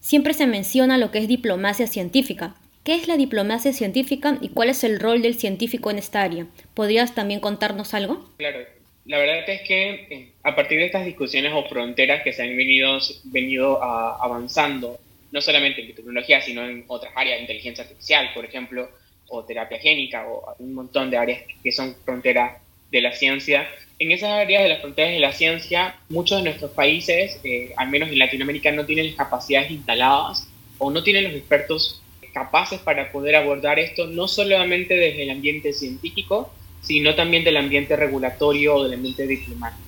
siempre 0.00 0.32
se 0.32 0.46
menciona 0.46 0.96
lo 0.96 1.10
que 1.10 1.18
es 1.18 1.28
diplomacia 1.28 1.86
científica. 1.86 2.54
¿Qué 2.82 2.94
es 2.94 3.08
la 3.08 3.18
diplomacia 3.18 3.74
científica 3.74 4.38
y 4.40 4.48
cuál 4.48 4.70
es 4.70 4.84
el 4.84 4.98
rol 4.98 5.20
del 5.20 5.34
científico 5.34 5.90
en 5.90 5.98
esta 5.98 6.22
área? 6.22 6.46
¿Podrías 6.72 7.14
también 7.14 7.40
contarnos 7.40 7.92
algo? 7.92 8.26
Claro, 8.38 8.60
la 9.04 9.18
verdad 9.18 9.46
es 9.46 9.68
que 9.68 9.90
eh, 10.08 10.32
a 10.42 10.56
partir 10.56 10.78
de 10.78 10.86
estas 10.86 11.04
discusiones 11.04 11.52
o 11.54 11.68
fronteras 11.68 12.22
que 12.22 12.32
se 12.32 12.42
han 12.42 12.56
venido, 12.56 12.98
venido 13.24 13.82
ah, 13.82 14.16
avanzando, 14.18 14.98
no 15.30 15.42
solamente 15.42 15.82
en 15.82 15.94
tecnología, 15.94 16.40
sino 16.40 16.64
en 16.64 16.84
otras 16.86 17.12
áreas, 17.14 17.38
inteligencia 17.38 17.84
artificial, 17.84 18.30
por 18.32 18.46
ejemplo, 18.46 18.88
o 19.28 19.44
terapia 19.44 19.78
génica, 19.78 20.26
o 20.26 20.56
un 20.58 20.72
montón 20.72 21.10
de 21.10 21.18
áreas 21.18 21.42
que 21.62 21.70
son 21.70 21.94
fronteras 22.02 22.62
de 22.90 23.00
la 23.00 23.12
ciencia. 23.12 23.68
En 23.98 24.12
esas 24.12 24.30
áreas 24.30 24.62
de 24.62 24.68
las 24.70 24.80
fronteras 24.80 25.12
de 25.12 25.20
la 25.20 25.32
ciencia, 25.32 25.96
muchos 26.08 26.38
de 26.38 26.44
nuestros 26.44 26.70
países, 26.72 27.38
eh, 27.44 27.72
al 27.76 27.88
menos 27.88 28.08
en 28.08 28.18
Latinoamérica, 28.18 28.72
no 28.72 28.86
tienen 28.86 29.08
las 29.08 29.16
capacidades 29.16 29.70
instaladas 29.70 30.48
o 30.78 30.90
no 30.90 31.02
tienen 31.02 31.24
los 31.24 31.34
expertos 31.34 32.02
capaces 32.32 32.80
para 32.80 33.10
poder 33.12 33.36
abordar 33.36 33.78
esto, 33.78 34.06
no 34.06 34.28
solamente 34.28 34.94
desde 34.94 35.24
el 35.24 35.30
ambiente 35.30 35.72
científico, 35.72 36.52
sino 36.80 37.14
también 37.14 37.44
del 37.44 37.56
ambiente 37.56 37.96
regulatorio 37.96 38.76
o 38.76 38.84
del 38.84 38.94
ambiente 38.94 39.26
diplomático. 39.26 39.82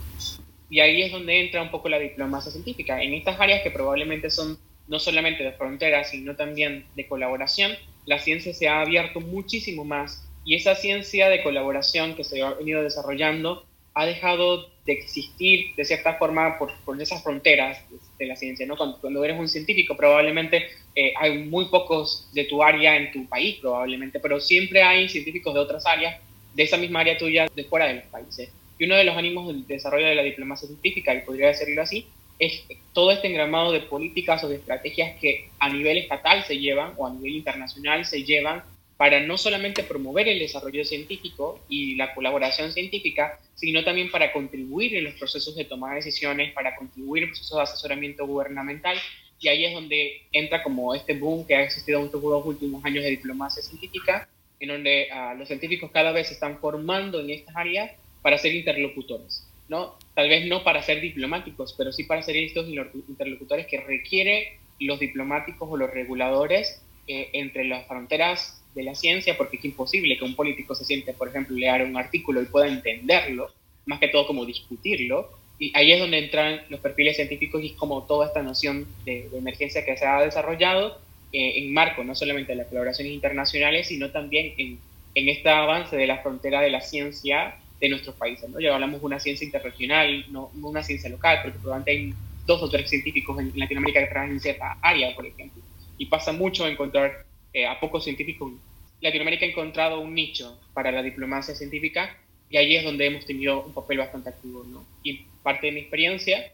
Y 0.68 0.80
ahí 0.80 1.02
es 1.02 1.12
donde 1.12 1.40
entra 1.40 1.62
un 1.62 1.70
poco 1.70 1.88
la 1.88 1.98
diplomacia 1.98 2.50
científica. 2.50 3.02
En 3.02 3.14
estas 3.14 3.38
áreas 3.38 3.62
que 3.62 3.70
probablemente 3.70 4.30
son 4.30 4.58
no 4.88 4.98
solamente 4.98 5.44
de 5.44 5.52
fronteras, 5.52 6.10
sino 6.10 6.34
también 6.34 6.84
de 6.96 7.06
colaboración, 7.06 7.72
la 8.06 8.18
ciencia 8.18 8.52
se 8.52 8.68
ha 8.68 8.80
abierto 8.80 9.20
muchísimo 9.20 9.84
más 9.84 10.26
y 10.44 10.56
esa 10.56 10.74
ciencia 10.74 11.28
de 11.28 11.42
colaboración 11.42 12.14
que 12.14 12.24
se 12.24 12.42
ha 12.42 12.54
venido 12.54 12.82
desarrollando 12.82 13.64
ha 13.94 14.06
dejado 14.06 14.68
de 14.86 14.92
existir 14.94 15.74
de 15.76 15.84
cierta 15.84 16.14
forma 16.14 16.58
por, 16.58 16.72
por 16.84 17.00
esas 17.00 17.22
fronteras 17.22 17.78
de, 18.18 18.26
la 18.26 18.36
ciencia, 18.36 18.66
¿no? 18.66 18.76
Cuando, 18.76 19.24
eres 19.24 19.38
un 19.38 19.48
científico 19.48 19.96
probablemente 19.96 20.66
eh, 20.94 21.12
hay 21.18 21.38
muy 21.38 21.66
pocos 21.66 22.28
de 22.32 22.44
tu 22.44 22.62
área 22.62 22.96
en 22.96 23.12
tu 23.12 23.26
país 23.26 23.58
probablemente, 23.60 24.20
pero 24.20 24.40
siempre 24.40 24.82
hay 24.82 25.08
científicos 25.08 25.54
de 25.54 25.60
otras 25.60 25.86
áreas, 25.86 26.20
de 26.54 26.62
esa 26.62 26.76
misma 26.76 27.00
área 27.00 27.18
tuya, 27.18 27.46
de 27.54 27.64
fuera 27.64 27.86
de 27.86 27.94
los 27.94 28.04
países. 28.04 28.50
Y 28.78 28.84
uno 28.84 28.96
de 28.96 29.04
los 29.04 29.16
ánimos 29.16 29.48
del 29.48 29.66
desarrollo 29.66 30.06
de 30.06 30.14
la 30.14 30.22
diplomacia 30.22 30.66
científica, 30.66 31.14
y 31.14 31.20
podría 31.20 31.48
decirlo 31.48 31.82
así, 31.82 32.06
es 32.38 32.64
todo 32.92 33.12
este 33.12 33.28
engramado 33.28 33.72
de 33.72 33.80
políticas 33.80 34.42
o 34.42 34.48
de 34.48 34.56
estrategias 34.56 35.18
que 35.20 35.48
a 35.58 35.68
nivel 35.68 35.98
estatal 35.98 36.44
se 36.44 36.58
llevan 36.58 36.92
o 36.96 37.06
a 37.06 37.12
nivel 37.12 37.36
internacional 37.36 38.04
se 38.04 38.24
llevan 38.24 38.62
para 39.02 39.18
no 39.18 39.36
solamente 39.36 39.82
promover 39.82 40.28
el 40.28 40.38
desarrollo 40.38 40.84
científico 40.84 41.58
y 41.68 41.96
la 41.96 42.14
colaboración 42.14 42.70
científica, 42.70 43.40
sino 43.56 43.82
también 43.82 44.12
para 44.12 44.32
contribuir 44.32 44.94
en 44.94 45.02
los 45.02 45.14
procesos 45.14 45.56
de 45.56 45.64
toma 45.64 45.88
de 45.88 45.96
decisiones, 45.96 46.52
para 46.52 46.76
contribuir 46.76 47.24
en 47.24 47.30
procesos 47.30 47.56
de 47.56 47.62
asesoramiento 47.64 48.24
gubernamental. 48.24 48.96
Y 49.40 49.48
ahí 49.48 49.64
es 49.64 49.74
donde 49.74 50.22
entra 50.30 50.62
como 50.62 50.94
este 50.94 51.14
boom 51.14 51.44
que 51.44 51.56
ha 51.56 51.64
existido 51.64 51.98
en 51.98 52.06
estos 52.06 52.22
últimos 52.22 52.84
años 52.84 53.02
de 53.02 53.10
diplomacia 53.10 53.60
científica, 53.60 54.28
en 54.60 54.68
donde 54.68 55.08
uh, 55.10 55.36
los 55.36 55.48
científicos 55.48 55.90
cada 55.90 56.12
vez 56.12 56.28
se 56.28 56.34
están 56.34 56.60
formando 56.60 57.18
en 57.18 57.30
estas 57.30 57.56
áreas 57.56 57.90
para 58.22 58.38
ser 58.38 58.54
interlocutores. 58.54 59.44
¿no? 59.68 59.98
Tal 60.14 60.28
vez 60.28 60.46
no 60.46 60.62
para 60.62 60.80
ser 60.80 61.00
diplomáticos, 61.00 61.74
pero 61.76 61.90
sí 61.90 62.04
para 62.04 62.22
ser 62.22 62.36
estos 62.36 62.68
interlocutores 62.68 63.66
que 63.66 63.80
requiere 63.80 64.60
los 64.78 65.00
diplomáticos 65.00 65.68
o 65.68 65.76
los 65.76 65.90
reguladores 65.90 66.80
eh, 67.08 67.30
entre 67.32 67.64
las 67.64 67.84
fronteras 67.88 68.61
de 68.74 68.82
la 68.82 68.94
ciencia, 68.94 69.36
porque 69.36 69.56
es 69.56 69.64
imposible 69.64 70.16
que 70.16 70.24
un 70.24 70.34
político 70.34 70.74
se 70.74 70.84
siente, 70.84 71.12
por 71.12 71.28
ejemplo, 71.28 71.56
leer 71.56 71.82
un 71.82 71.96
artículo 71.96 72.40
y 72.42 72.46
pueda 72.46 72.68
entenderlo, 72.68 73.50
más 73.86 74.00
que 74.00 74.08
todo 74.08 74.26
como 74.26 74.44
discutirlo, 74.44 75.30
y 75.58 75.70
ahí 75.74 75.92
es 75.92 76.00
donde 76.00 76.18
entran 76.18 76.62
los 76.70 76.80
perfiles 76.80 77.16
científicos 77.16 77.62
y 77.62 77.66
es 77.68 77.72
como 77.74 78.02
toda 78.02 78.26
esta 78.26 78.42
noción 78.42 78.86
de, 79.04 79.28
emergencia 79.32 79.84
que 79.84 79.96
se 79.96 80.04
ha 80.04 80.20
desarrollado 80.20 80.98
eh, 81.32 81.52
en 81.56 81.72
marco 81.72 82.02
no 82.02 82.14
solamente 82.14 82.52
de 82.52 82.56
las 82.56 82.66
colaboraciones 82.66 83.12
internacionales, 83.12 83.86
sino 83.86 84.10
también 84.10 84.54
en, 84.58 84.78
en 85.14 85.28
este 85.28 85.48
avance 85.48 85.96
de 85.96 86.06
la 86.06 86.18
frontera 86.18 86.60
de 86.60 86.70
la 86.70 86.80
ciencia 86.80 87.56
de 87.80 87.88
nuestros 87.88 88.16
países. 88.16 88.48
¿no? 88.50 88.60
Ya 88.60 88.74
hablamos 88.74 89.00
de 89.00 89.06
una 89.06 89.20
ciencia 89.20 89.44
interregional, 89.44 90.24
no, 90.32 90.50
una 90.62 90.82
ciencia 90.82 91.10
local, 91.10 91.40
porque 91.42 91.58
probablemente 91.58 91.90
hay 91.90 92.14
dos 92.46 92.62
o 92.62 92.68
tres 92.68 92.88
científicos 92.88 93.38
en 93.38 93.52
Latinoamérica 93.54 94.00
que 94.00 94.06
trabajan 94.06 94.32
en 94.32 94.40
cierta 94.40 94.78
área, 94.80 95.14
por 95.14 95.26
ejemplo. 95.26 95.62
Y 95.98 96.06
pasa 96.06 96.32
mucho 96.32 96.66
encontrar 96.66 97.24
eh, 97.52 97.66
a 97.66 97.78
pocos 97.80 98.04
científicos. 98.04 98.52
Latinoamérica 99.00 99.44
ha 99.46 99.48
encontrado 99.48 100.00
un 100.00 100.14
nicho 100.14 100.58
para 100.74 100.92
la 100.92 101.02
diplomacia 101.02 101.54
científica 101.54 102.16
y 102.48 102.56
ahí 102.56 102.76
es 102.76 102.84
donde 102.84 103.06
hemos 103.06 103.24
tenido 103.24 103.64
un 103.64 103.72
papel 103.72 103.98
bastante 103.98 104.28
activo. 104.28 104.64
Y 105.02 105.24
parte 105.42 105.66
de 105.66 105.72
mi 105.72 105.80
experiencia, 105.80 106.52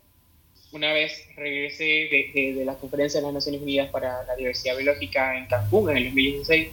una 0.72 0.92
vez 0.92 1.26
regresé 1.36 1.84
de, 1.84 2.52
de, 2.56 2.64
la 2.64 2.74
conferencia 2.74 3.20
de 3.20 3.26
las 3.26 3.34
Naciones 3.34 3.62
Unidas 3.62 3.90
para 3.90 4.24
la 4.24 4.36
Diversidad 4.36 4.76
Biológica 4.76 5.36
en 5.36 5.46
Cancún 5.46 5.90
en 5.90 5.96
el 5.98 6.04
2016, 6.04 6.68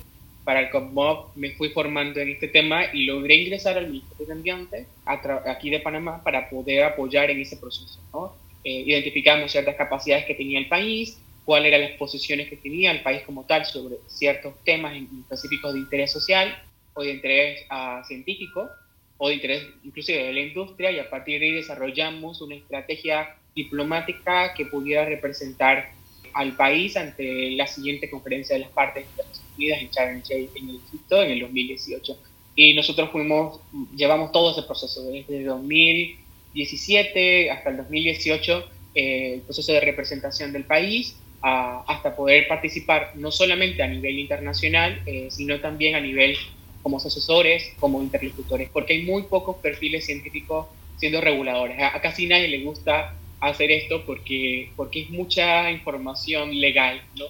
para 0.46 0.60
el 0.60 0.70
COPMOB 0.70 1.36
me 1.36 1.51
fui 1.51 1.70
formando 1.70 2.20
en 2.20 2.29
este 2.29 2.48
tema 2.48 2.86
y 2.94 3.05
logré 3.05 3.36
ingresar 3.36 3.77
al 3.77 3.88
Ministerio 3.88 4.27
de 4.27 4.34
Ambiente 4.34 4.86
aquí 5.05 5.72
de 5.72 5.79
Panamá 5.79 6.24
para 6.24 6.50
poder 6.50 6.84
apoyar 6.84 7.32
en 7.32 7.41
ese 7.41 7.58
proceso. 7.58 8.00
¿no? 8.13 8.34
Eh, 8.63 8.84
identificamos 8.86 9.51
ciertas 9.51 9.75
capacidades 9.75 10.25
que 10.25 10.36
tenía 10.36 10.60
el 10.60 10.67
país, 10.67 11.20
cuáles 11.45 11.69
eran 11.69 11.89
las 11.89 11.97
posiciones 11.97 12.49
que 12.49 12.57
tenía 12.57 12.91
el 12.91 13.01
país 13.01 13.23
como 13.23 13.45
tal 13.45 13.65
sobre 13.65 13.95
ciertos 14.07 14.53
temas 14.63 14.93
específicos 14.95 15.73
de 15.73 15.79
interés 15.79 16.11
social 16.11 16.55
o 16.93 17.01
de 17.03 17.11
interés 17.11 17.65
uh, 17.71 18.03
científico 18.05 18.69
o 19.17 19.29
de 19.29 19.35
interés 19.35 19.65
inclusive 19.83 20.23
de 20.23 20.33
la 20.33 20.41
industria 20.41 20.91
y 20.91 20.99
a 20.99 21.09
partir 21.09 21.39
de 21.39 21.45
ahí 21.45 21.53
desarrollamos 21.53 22.41
una 22.41 22.55
estrategia 22.55 23.37
diplomática 23.55 24.53
que 24.53 24.65
pudiera 24.65 25.05
representar 25.05 25.93
al 26.33 26.57
país 26.57 26.97
ante 26.97 27.51
la 27.51 27.65
siguiente 27.65 28.09
conferencia 28.09 28.55
de 28.55 28.63
las 28.63 28.71
partes 28.71 29.05
de 29.05 29.11
Naciones 29.23 29.41
Unidas 29.55 29.79
en 29.81 29.89
Sharm 29.91 30.21
en 30.29 30.49
el 30.69 30.81
Egipto 30.85 31.23
en 31.23 31.31
el 31.31 31.39
2018. 31.39 32.17
Y 32.57 32.73
nosotros 32.73 33.09
fuimos, 33.11 33.61
llevamos 33.95 34.33
todo 34.33 34.51
ese 34.51 34.63
proceso, 34.63 35.09
desde 35.09 35.45
2017 35.45 37.51
hasta 37.51 37.69
el 37.69 37.77
2018, 37.77 38.69
eh, 38.95 39.35
el 39.35 39.41
proceso 39.41 39.71
de 39.71 39.79
representación 39.79 40.51
del 40.51 40.65
país, 40.65 41.15
hasta 41.42 42.15
poder 42.15 42.48
participar 42.48 43.12
no 43.15 43.32
solamente 43.32 43.84
a 43.84 43.88
nivel 43.88 44.18
internacional, 44.18 45.01
eh, 45.06 45.27
sino 45.30 45.60
también 45.60 45.96
a 45.96 46.01
nivel 46.01 46.36
como 46.82 46.98
asesores, 46.98 47.74
como 47.80 48.01
interlocutores, 48.01 48.70
porque 48.70 48.94
hay 48.94 49.04
muy 49.04 49.24
pocos 49.24 49.58
perfiles 49.58 50.06
científicos 50.06 50.68
siendo 50.98 51.22
reguladores. 51.22 51.82
A, 51.82 52.00
casi 52.01 52.27
nadie 52.27 52.48
le 52.48 52.63
gusta 52.63 53.15
hacer 53.39 53.72
esto 53.72 54.06
porque, 54.06 54.70
porque 54.75 55.01
es 55.01 55.10
mucha 55.10 55.70
información 55.72 56.60
legal, 56.60 57.01
¿no? 57.18 57.25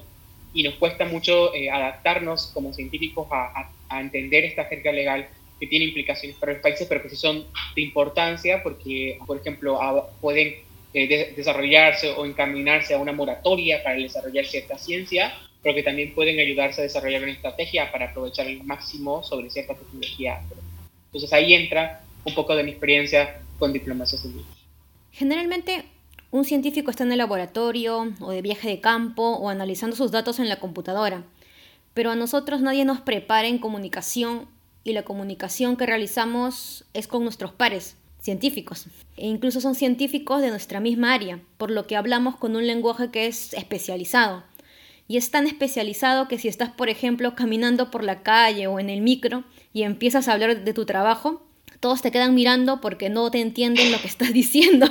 Y 0.53 0.63
nos 0.63 0.75
cuesta 0.75 1.05
mucho 1.05 1.53
eh, 1.53 1.69
adaptarnos 1.69 2.47
como 2.53 2.73
científicos 2.73 3.27
a, 3.31 3.69
a, 3.89 4.01
entender 4.01 4.45
esta 4.45 4.65
jerga 4.65 4.91
legal 4.91 5.27
que 5.59 5.67
tiene 5.67 5.85
implicaciones 5.85 6.37
para 6.37 6.53
los 6.53 6.61
países, 6.61 6.87
pero 6.87 7.01
que 7.01 7.09
sí 7.09 7.15
son 7.15 7.45
de 7.75 7.81
importancia 7.81 8.61
porque, 8.63 9.19
por 9.25 9.37
ejemplo, 9.37 9.79
pueden 10.21 10.64
eh, 10.97 11.33
desarrollarse 11.35 12.11
o 12.11 12.25
encaminarse 12.25 12.93
a 12.93 12.97
una 12.97 13.11
moratoria 13.11 13.83
para 13.83 13.97
desarrollar 13.97 14.45
cierta 14.45 14.77
ciencia, 14.77 15.33
pero 15.61 15.75
que 15.75 15.83
también 15.83 16.15
pueden 16.15 16.39
ayudarse 16.39 16.79
a 16.79 16.83
desarrollar 16.85 17.21
una 17.21 17.33
estrategia 17.33 17.91
para 17.91 18.11
aprovechar 18.11 18.47
el 18.47 18.63
máximo 18.63 19.21
sobre 19.21 19.49
cierta 19.49 19.73
tecnología. 19.73 20.39
Entonces 21.07 21.33
ahí 21.33 21.53
entra 21.53 22.01
un 22.23 22.33
poco 22.33 22.55
de 22.55 22.63
mi 22.63 22.71
experiencia 22.71 23.41
con 23.59 23.73
diplomacia 23.73 24.17
científica. 24.17 24.55
Generalmente 25.11 25.83
un 26.31 26.45
científico 26.45 26.91
está 26.91 27.03
en 27.03 27.11
el 27.11 27.17
laboratorio 27.17 28.13
o 28.21 28.31
de 28.31 28.41
viaje 28.41 28.69
de 28.69 28.79
campo 28.79 29.35
o 29.35 29.49
analizando 29.49 29.97
sus 29.97 30.11
datos 30.11 30.39
en 30.39 30.47
la 30.47 30.61
computadora, 30.61 31.25
pero 31.93 32.11
a 32.11 32.15
nosotros 32.15 32.61
nadie 32.61 32.85
nos 32.85 33.01
prepara 33.01 33.49
en 33.49 33.57
comunicación 33.57 34.47
y 34.85 34.93
la 34.93 35.03
comunicación 35.03 35.75
que 35.75 35.87
realizamos 35.87 36.85
es 36.93 37.07
con 37.07 37.23
nuestros 37.23 37.51
pares 37.51 37.97
científicos. 38.25 38.87
E 39.15 39.27
incluso 39.27 39.61
son 39.61 39.75
científicos 39.75 40.41
de 40.41 40.49
nuestra 40.49 40.81
misma 40.81 41.13
área, 41.13 41.39
por 41.57 41.71
lo 41.71 41.87
que 41.87 41.95
hablamos 41.95 42.35
con 42.35 42.55
un 42.55 42.67
lenguaje 42.67 43.11
que 43.11 43.27
es 43.27 43.53
especializado. 43.53 44.43
Y 45.07 45.17
es 45.17 45.29
tan 45.29 45.45
especializado 45.45 46.27
que 46.27 46.39
si 46.39 46.47
estás, 46.47 46.71
por 46.71 46.89
ejemplo, 46.89 47.35
caminando 47.35 47.91
por 47.91 48.03
la 48.03 48.23
calle 48.23 48.67
o 48.67 48.79
en 48.79 48.89
el 48.89 49.01
micro 49.01 49.43
y 49.71 49.83
empiezas 49.83 50.27
a 50.27 50.33
hablar 50.33 50.63
de 50.63 50.73
tu 50.73 50.85
trabajo, 50.85 51.43
todos 51.79 52.01
te 52.01 52.11
quedan 52.11 52.33
mirando 52.33 52.81
porque 52.81 53.09
no 53.09 53.29
te 53.29 53.39
entienden 53.39 53.91
lo 53.91 53.99
que 53.99 54.07
estás 54.07 54.33
diciendo. 54.33 54.87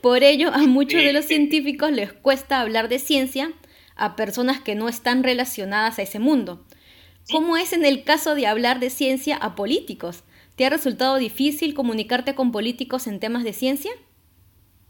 Por 0.00 0.24
ello, 0.24 0.48
a 0.52 0.58
muchos 0.66 1.02
de 1.02 1.12
los 1.12 1.26
científicos 1.26 1.92
les 1.92 2.12
cuesta 2.14 2.60
hablar 2.60 2.88
de 2.88 2.98
ciencia 2.98 3.52
a 3.94 4.16
personas 4.16 4.60
que 4.60 4.74
no 4.74 4.88
están 4.88 5.22
relacionadas 5.22 5.98
a 5.98 6.02
ese 6.02 6.18
mundo. 6.18 6.64
¿Cómo 7.30 7.56
es 7.56 7.72
en 7.74 7.84
el 7.84 8.04
caso 8.04 8.34
de 8.34 8.46
hablar 8.46 8.80
de 8.80 8.90
ciencia 8.90 9.36
a 9.36 9.54
políticos? 9.54 10.24
¿Te 10.56 10.64
ha 10.64 10.70
resultado 10.70 11.16
difícil 11.16 11.74
comunicarte 11.74 12.36
con 12.36 12.52
políticos 12.52 13.08
en 13.08 13.18
temas 13.18 13.42
de 13.42 13.52
ciencia? 13.52 13.90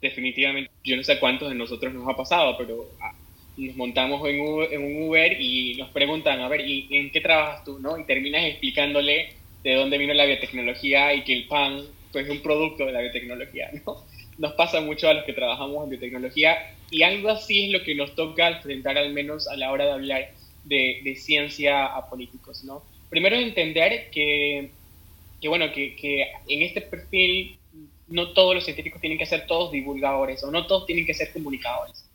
Definitivamente. 0.03 0.71
Yo 0.85 0.97
no 0.97 1.03
sé 1.03 1.19
cuántos 1.19 1.49
de 1.49 1.55
nosotros 1.55 1.95
nos 1.95 2.07
ha 2.07 2.15
pasado, 2.15 2.55
pero 2.59 2.91
ah, 3.01 3.15
nos 3.57 3.75
montamos 3.75 4.29
en 4.29 4.41
un, 4.41 5.09
Uber 5.09 5.41
y 5.41 5.77
nos 5.77 5.89
preguntan, 5.89 6.41
a 6.41 6.49
ver, 6.49 6.69
¿y 6.69 6.87
en 6.91 7.11
qué 7.11 7.23
trabajas 7.23 7.65
tú? 7.65 7.79
¿no? 7.79 7.99
Y 7.99 8.05
terminas 8.05 8.45
explicándole 8.45 9.33
de 9.63 9.75
dónde 9.75 9.97
vino 9.97 10.13
la 10.13 10.27
biotecnología 10.27 11.15
y 11.15 11.25
que 11.25 11.33
el 11.33 11.47
pan 11.47 11.83
pues, 12.13 12.27
es 12.27 12.31
un 12.31 12.43
producto 12.43 12.85
de 12.85 12.93
la 12.93 13.01
biotecnología. 13.01 13.71
¿no? 13.87 14.05
Nos 14.37 14.53
pasa 14.53 14.83
mucho 14.83 15.09
a 15.09 15.15
los 15.15 15.25
que 15.25 15.33
trabajamos 15.33 15.85
en 15.85 15.91
biotecnología 15.91 16.75
y 16.91 17.05
algo 17.05 17.31
así 17.31 17.65
es 17.65 17.71
lo 17.71 17.83
que 17.83 17.95
nos 17.95 18.15
toca 18.15 18.49
enfrentar 18.49 18.99
al 18.99 19.15
menos 19.15 19.49
a 19.49 19.57
la 19.57 19.73
hora 19.73 19.87
de 19.87 19.93
hablar 19.93 20.31
de, 20.65 21.01
de 21.03 21.17
ciencia 21.17 21.87
a 21.87 22.11
políticos. 22.11 22.65
¿no? 22.65 22.83
Primero 23.09 23.37
entender 23.37 24.11
que 24.11 24.69
que 25.45 25.49
bueno, 25.51 25.71
que, 25.75 25.95
que 25.95 26.23
en 26.49 26.63
este 26.63 26.81
perfil 26.81 27.59
no 28.09 28.33
todos 28.33 28.55
los 28.55 28.65
científicos 28.65 28.99
tienen 28.99 29.19
que 29.19 29.27
ser 29.27 29.47
todos 29.47 29.71
divulgadores 29.71 30.43
o 30.43 30.51
no 30.51 30.67
todos 30.67 30.87
tienen 30.87 31.05
que 31.05 31.13
ser 31.13 31.35
comunicadores. 31.35 32.09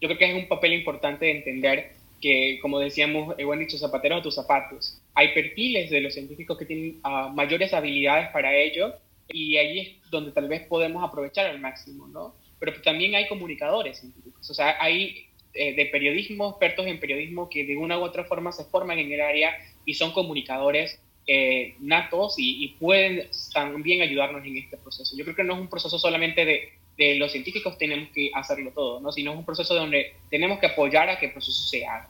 Yo 0.00 0.06
creo 0.06 0.18
que 0.18 0.30
es 0.30 0.34
un 0.36 0.46
papel 0.46 0.74
importante 0.74 1.24
de 1.24 1.32
entender 1.32 1.94
que, 2.20 2.60
como 2.62 2.78
decíamos, 2.78 3.34
he 3.38 3.58
dicho, 3.58 3.76
zapateros 3.76 4.20
a 4.20 4.22
tus 4.22 4.36
zapatos. 4.36 5.00
Hay 5.14 5.34
perfiles 5.34 5.90
de 5.90 6.00
los 6.00 6.14
científicos 6.14 6.56
que 6.56 6.64
tienen 6.64 7.00
uh, 7.04 7.28
mayores 7.30 7.74
habilidades 7.74 8.28
para 8.28 8.54
ello 8.54 8.94
y 9.28 9.56
ahí 9.56 9.80
es 9.80 10.10
donde 10.12 10.30
tal 10.30 10.46
vez 10.46 10.64
podemos 10.68 11.02
aprovechar 11.02 11.46
al 11.46 11.58
máximo, 11.58 12.06
¿no? 12.06 12.36
Pero 12.60 12.80
también 12.82 13.16
hay 13.16 13.26
comunicadores 13.26 13.98
científicos, 13.98 14.48
o 14.48 14.54
sea, 14.54 14.80
hay 14.80 15.26
eh, 15.54 15.74
de 15.74 15.86
periodismo, 15.86 16.50
expertos 16.50 16.86
en 16.86 17.00
periodismo 17.00 17.48
que 17.50 17.64
de 17.64 17.76
una 17.76 17.98
u 17.98 18.02
otra 18.02 18.22
forma 18.22 18.52
se 18.52 18.64
forman 18.66 19.00
en 19.00 19.10
el 19.10 19.22
área 19.22 19.50
y 19.84 19.94
son 19.94 20.12
comunicadores 20.12 21.00
eh, 21.30 21.76
natos 21.80 22.36
y, 22.38 22.68
pueden 22.80 23.28
también 23.52 24.00
ayudarnos 24.00 24.44
en 24.46 24.56
este 24.56 24.78
proceso. 24.78 25.14
Yo 25.14 25.24
creo 25.24 25.36
que 25.36 25.44
no 25.44 25.54
es 25.54 25.60
un 25.60 25.68
proceso 25.68 25.98
solamente 25.98 26.46
de, 26.46 26.72
de 26.96 27.16
los 27.16 27.30
científicos 27.30 27.76
tenemos 27.76 28.08
que 28.14 28.30
hacerlo 28.34 28.72
todo, 28.74 28.98
¿no? 28.98 29.12
sino 29.12 29.32
es 29.32 29.38
un 29.38 29.44
proceso 29.44 29.74
donde 29.74 30.14
tenemos 30.30 30.58
que 30.58 30.66
apoyar 30.66 31.10
a 31.10 31.18
que 31.18 31.26
el 31.26 31.32
proceso 31.32 31.62
se 31.68 31.86
haga. 31.86 32.08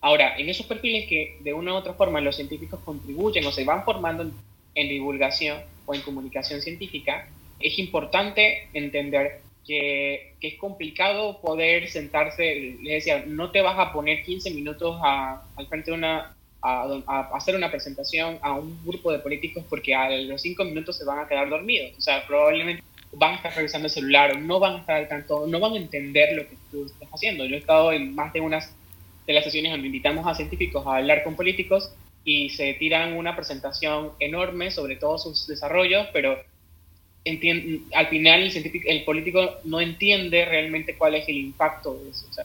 Ahora, 0.00 0.38
en 0.38 0.48
esos 0.48 0.64
perfiles 0.64 1.06
que 1.08 1.36
de 1.40 1.52
una 1.52 1.74
u 1.74 1.76
otra 1.76 1.92
forma 1.92 2.22
los 2.22 2.36
científicos 2.36 2.80
contribuyen 2.84 3.44
o 3.46 3.52
se 3.52 3.64
van 3.64 3.84
formando 3.84 4.30
en, 4.74 4.88
divulgación 4.88 5.60
o 5.84 5.94
en 5.94 6.00
comunicación 6.00 6.62
científica, 6.62 7.28
es 7.60 7.78
importante 7.78 8.68
entender 8.72 9.40
que, 9.66 10.34
que, 10.40 10.48
es 10.48 10.58
complicado 10.58 11.40
poder 11.40 11.88
sentarse, 11.88 12.76
les 12.82 13.04
decía, 13.04 13.24
no 13.26 13.50
te 13.50 13.62
vas 13.62 13.78
a 13.78 13.92
poner 13.92 14.24
15 14.24 14.50
minutos 14.50 14.98
a, 15.02 15.42
al 15.56 15.66
frente 15.68 15.90
de 15.90 15.96
una, 15.96 16.34
a, 16.64 17.20
hacer 17.34 17.54
una 17.54 17.70
presentación 17.70 18.38
a 18.40 18.52
un 18.52 18.78
grupo 18.84 19.12
de 19.12 19.18
políticos 19.18 19.64
porque 19.68 19.94
a 19.94 20.08
los 20.10 20.40
5 20.40 20.64
minutos 20.64 20.96
se 20.96 21.04
van 21.04 21.18
a 21.18 21.28
quedar 21.28 21.48
dormidos. 21.50 21.92
O 21.98 22.00
sea, 22.00 22.26
probablemente 22.26 22.82
van 23.12 23.32
a 23.32 23.36
estar 23.36 23.54
revisando 23.54 23.86
el 23.86 23.92
celular 23.92 24.32
o 24.32 24.40
no 24.40 24.58
van 24.58 24.76
a 24.76 24.78
estar 24.78 24.96
al 24.96 25.08
tanto, 25.08 25.46
no 25.46 25.60
van 25.60 25.74
a 25.74 25.76
entender 25.76 26.34
lo 26.34 26.48
que 26.48 26.56
tú 26.70 26.86
estás 26.86 27.08
haciendo. 27.12 27.44
Yo 27.44 27.56
he 27.56 27.58
estado 27.58 27.92
en 27.92 28.14
más 28.14 28.32
de 28.32 28.40
unas 28.40 28.74
de 29.26 29.32
las 29.32 29.44
sesiones 29.44 29.72
donde 29.72 29.86
invitamos 29.86 30.26
a 30.26 30.34
científicos 30.34 30.86
a 30.86 30.96
hablar 30.96 31.22
con 31.22 31.36
políticos 31.36 31.92
y 32.24 32.48
se 32.50 32.72
tiran 32.74 33.14
una 33.14 33.36
presentación 33.36 34.12
enorme 34.18 34.70
sobre 34.70 34.96
todos 34.96 35.22
sus 35.22 35.46
desarrollos, 35.46 36.06
pero 36.12 36.38
al 37.94 38.06
final 38.08 38.42
el, 38.42 38.82
el 38.86 39.04
político 39.04 39.56
no 39.64 39.80
entiende 39.80 40.44
realmente 40.44 40.96
cuál 40.96 41.14
es 41.14 41.28
el 41.28 41.36
impacto 41.36 41.94
de 41.94 42.10
eso. 42.10 42.26
O 42.28 42.32
sea, 42.32 42.44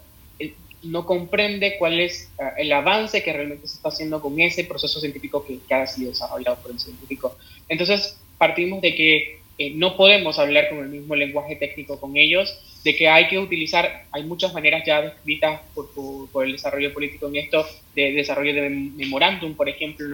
no 0.84 1.06
comprende 1.06 1.76
cuál 1.78 2.00
es 2.00 2.30
ah, 2.40 2.54
el 2.58 2.72
avance 2.72 3.24
que 3.24 3.34
realmente 3.34 3.68
se 3.68 3.76
está 3.76 3.90
haciendo 3.90 4.22
con 4.22 4.40
ese 4.40 4.64
proceso 4.64 5.00
científico 5.00 5.46
que, 5.46 5.60
que 5.68 5.74
ha 5.74 5.88
sido 5.88 6.10
desarrollado 6.10 6.62
por 6.62 6.72
el 6.72 6.80
científico. 6.80 7.38
Entonces, 7.68 8.18
partimos 8.38 8.82
de 8.82 8.96
que 8.96 9.40
eh, 9.60 9.74
no 9.76 9.98
podemos 9.98 10.40
hablar 10.40 10.70
con 10.70 10.80
el 10.80 10.88
mismo 10.88 11.18
lenguaje 11.18 11.58
técnico 11.58 12.00
con 12.00 12.16
ellos, 12.16 12.58
de 12.86 12.96
que 12.96 13.10
hay 13.10 13.28
que 13.28 13.38
utilizar, 13.38 14.06
hay 14.10 14.24
muchas 14.24 14.54
maneras 14.54 14.84
ya 14.86 15.02
descritas 15.02 15.60
por, 15.76 15.90
por, 16.32 16.46
el 16.46 16.54
desarrollo 16.54 16.94
político 16.94 17.28
en 17.28 17.36
esto, 17.36 17.66
de 17.94 18.14
desarrollo 18.14 18.54
de 18.54 18.70
memorándum, 18.70 19.56
por 19.56 19.68
ejemplo, 19.68 20.06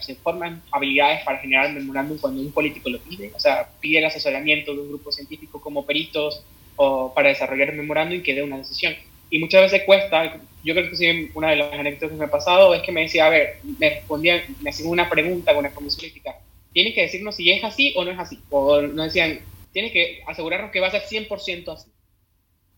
se 0.00 0.16
forman 0.16 0.62
habilidades 0.70 1.24
para 1.24 1.38
generar 1.38 1.72
memorándum 1.72 2.18
cuando 2.18 2.42
un 2.42 2.52
político 2.52 2.90
lo 2.90 2.98
pide, 2.98 3.32
o 3.34 3.40
sea, 3.40 3.70
pide 3.80 4.00
el 4.00 4.04
asesoramiento 4.04 4.74
de 4.74 4.82
un 4.82 4.88
grupo 4.88 5.10
científico 5.10 5.62
como 5.62 5.86
peritos 5.86 6.44
o 6.76 7.14
para 7.14 7.30
desarrollar 7.30 7.72
memorándum 7.72 8.18
y 8.18 8.22
que 8.22 8.34
dé 8.34 8.42
una 8.42 8.58
decisión. 8.58 8.94
Y 9.30 9.38
muchas 9.38 9.62
veces 9.62 9.82
cuesta, 9.86 10.38
yo 10.64 10.74
creo 10.74 10.90
que 10.90 10.96
sí, 10.96 11.30
una 11.34 11.50
de 11.50 11.56
las 11.56 11.72
anécdotas 11.72 12.10
que 12.10 12.16
me 12.16 12.24
ha 12.24 12.30
pasado 12.30 12.74
es 12.74 12.82
que 12.82 12.92
me 12.92 13.02
decía, 13.02 13.26
a 13.26 13.30
ver, 13.30 13.58
me 13.78 13.90
respondían, 13.90 14.42
me 14.60 14.70
hacían 14.70 14.88
una 14.88 15.08
pregunta 15.08 15.52
con 15.52 15.60
una 15.60 15.74
comisión 15.74 16.00
política, 16.00 16.36
tiene 16.72 16.92
que 16.92 17.02
decirnos 17.02 17.36
si 17.36 17.50
es 17.50 17.62
así 17.64 17.92
o 17.96 18.04
no 18.04 18.10
es 18.10 18.18
así. 18.18 18.38
O 18.50 18.80
nos 18.82 19.06
decían, 19.06 19.40
tiene 19.72 19.92
que 19.92 20.22
asegurarnos 20.26 20.70
que 20.70 20.80
va 20.80 20.88
a 20.88 20.90
ser 20.90 21.02
100% 21.02 21.72
así. 21.72 21.90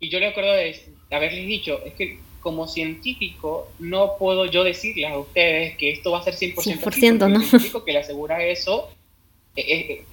Y 0.01 0.09
yo 0.09 0.19
le 0.19 0.29
acuerdo 0.29 0.53
de 0.53 0.79
haberles 1.11 1.47
dicho, 1.47 1.81
es 1.85 1.95
que 1.95 2.19
como 2.41 2.67
científico 2.67 3.71
no 3.79 4.17
puedo 4.19 4.47
yo 4.47 4.65
decirles 4.65 5.11
a 5.11 5.19
ustedes 5.19 5.77
que 5.77 5.93
esto 5.93 6.11
va 6.11 6.19
a 6.19 6.25
ser 6.25 6.35
100%, 6.35 6.55
100% 6.81 7.19
¿no? 7.29 7.37
El 7.37 7.43
científico 7.43 7.85
que 7.85 7.93
le 7.93 8.01
asegura 8.01 8.45
eso, 8.45 8.91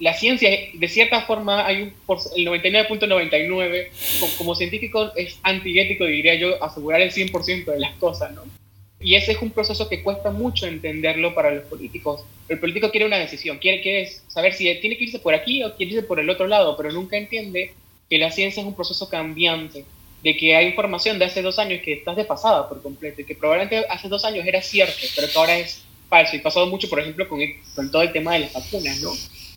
la 0.00 0.12
ciencia, 0.14 0.50
de 0.74 0.88
cierta 0.88 1.22
forma, 1.22 1.66
hay 1.66 1.82
un 1.82 1.92
el 2.36 2.46
99.99, 2.46 3.88
como, 4.20 4.32
como 4.36 4.54
científico 4.54 5.12
es 5.16 5.38
antiético, 5.42 6.04
diría 6.04 6.34
yo, 6.34 6.62
asegurar 6.62 7.00
el 7.00 7.10
100% 7.10 7.64
de 7.64 7.80
las 7.80 7.94
cosas, 7.94 8.32
¿no? 8.32 8.42
Y 9.02 9.14
ese 9.14 9.32
es 9.32 9.40
un 9.40 9.50
proceso 9.50 9.88
que 9.88 10.02
cuesta 10.02 10.30
mucho 10.30 10.66
entenderlo 10.66 11.34
para 11.34 11.50
los 11.50 11.64
políticos. 11.64 12.22
El 12.50 12.58
político 12.58 12.90
quiere 12.90 13.06
una 13.06 13.16
decisión, 13.16 13.56
quiere, 13.58 13.80
quiere 13.80 14.06
saber 14.28 14.52
si 14.52 14.64
tiene 14.80 14.98
que 14.98 15.04
irse 15.04 15.18
por 15.18 15.32
aquí 15.32 15.62
o 15.62 15.74
quiere 15.74 15.94
irse 15.94 16.06
por 16.06 16.20
el 16.20 16.28
otro 16.28 16.46
lado, 16.46 16.76
pero 16.76 16.92
nunca 16.92 17.16
entiende 17.16 17.72
que 18.10 18.18
la 18.18 18.30
ciencia 18.30 18.60
es 18.60 18.66
un 18.66 18.74
proceso 18.74 19.08
cambiante, 19.08 19.86
de 20.22 20.36
que 20.36 20.54
hay 20.54 20.66
información 20.66 21.18
de 21.18 21.24
hace 21.24 21.40
dos 21.40 21.58
años 21.58 21.80
que 21.82 21.94
estás 21.94 22.14
desfasada 22.14 22.68
por 22.68 22.82
completo 22.82 23.22
y 23.22 23.24
que 23.24 23.34
probablemente 23.34 23.86
hace 23.88 24.08
dos 24.08 24.24
años 24.26 24.46
era 24.46 24.60
cierto, 24.60 25.06
pero 25.16 25.28
que 25.28 25.38
ahora 25.38 25.58
es 25.58 25.82
falso. 26.10 26.36
Y 26.36 26.40
pasado 26.40 26.66
mucho, 26.66 26.90
por 26.90 27.00
ejemplo, 27.00 27.26
con, 27.26 27.40
con 27.74 27.90
todo 27.90 28.02
el 28.02 28.12
tema 28.12 28.34
de 28.34 28.40
las 28.40 28.52
vacunas, 28.52 29.00
¿no? 29.00 29.12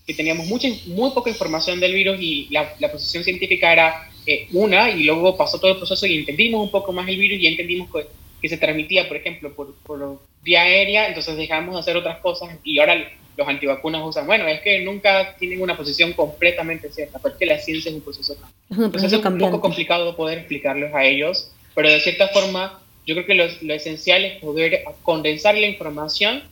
Que 0.08 0.14
teníamos 0.14 0.48
mucha, 0.48 0.70
muy 0.88 1.12
poca 1.12 1.30
información 1.30 1.82
del 1.82 1.94
virus 1.94 2.18
y 2.22 2.48
la, 2.52 2.74
la 2.80 2.90
posición 2.90 3.26
científica 3.26 3.74
era 3.74 4.10
eh, 4.26 4.48
una 4.54 4.90
y 4.90 5.04
luego 5.04 5.36
pasó 5.36 5.60
todo 5.60 5.72
el 5.72 5.78
proceso 5.78 6.06
y 6.06 6.20
entendimos 6.20 6.62
un 6.62 6.72
poco 6.72 6.94
más 6.94 7.08
el 7.10 7.18
virus 7.18 7.40
y 7.40 7.48
entendimos 7.48 7.90
que 7.92 8.08
que 8.44 8.50
se 8.50 8.58
transmitía, 8.58 9.08
por 9.08 9.16
ejemplo, 9.16 9.54
por, 9.54 9.74
por 9.86 10.20
vía 10.44 10.64
aérea, 10.64 11.08
entonces 11.08 11.38
dejamos 11.38 11.76
de 11.76 11.80
hacer 11.80 11.96
otras 11.96 12.20
cosas 12.20 12.50
y 12.66 12.78
ahora 12.78 13.10
los 13.38 13.48
antivacunas 13.48 14.02
usan, 14.06 14.28
bueno, 14.28 14.46
es 14.48 14.60
que 14.60 14.82
nunca 14.82 15.34
tienen 15.40 15.62
una 15.62 15.78
posición 15.78 16.12
completamente 16.12 16.92
cierta, 16.92 17.20
porque 17.20 17.46
la 17.46 17.58
ciencia 17.58 17.90
es 17.90 17.96
un 17.96 18.02
proceso, 18.02 18.34
es 18.70 18.78
un, 18.78 18.92
proceso 18.92 19.16
es 19.16 19.26
un 19.26 19.38
poco 19.38 19.62
complicado 19.62 20.14
poder 20.18 20.40
explicarles 20.40 20.94
a 20.94 21.06
ellos, 21.06 21.54
pero 21.74 21.90
de 21.90 22.02
cierta 22.02 22.28
forma 22.28 22.82
yo 23.06 23.16
creo 23.16 23.26
que 23.26 23.36
lo, 23.36 23.46
lo 23.62 23.74
esencial 23.74 24.24
es 24.26 24.40
poder 24.40 24.84
condensar 25.02 25.56
la 25.56 25.68
información, 25.68 26.44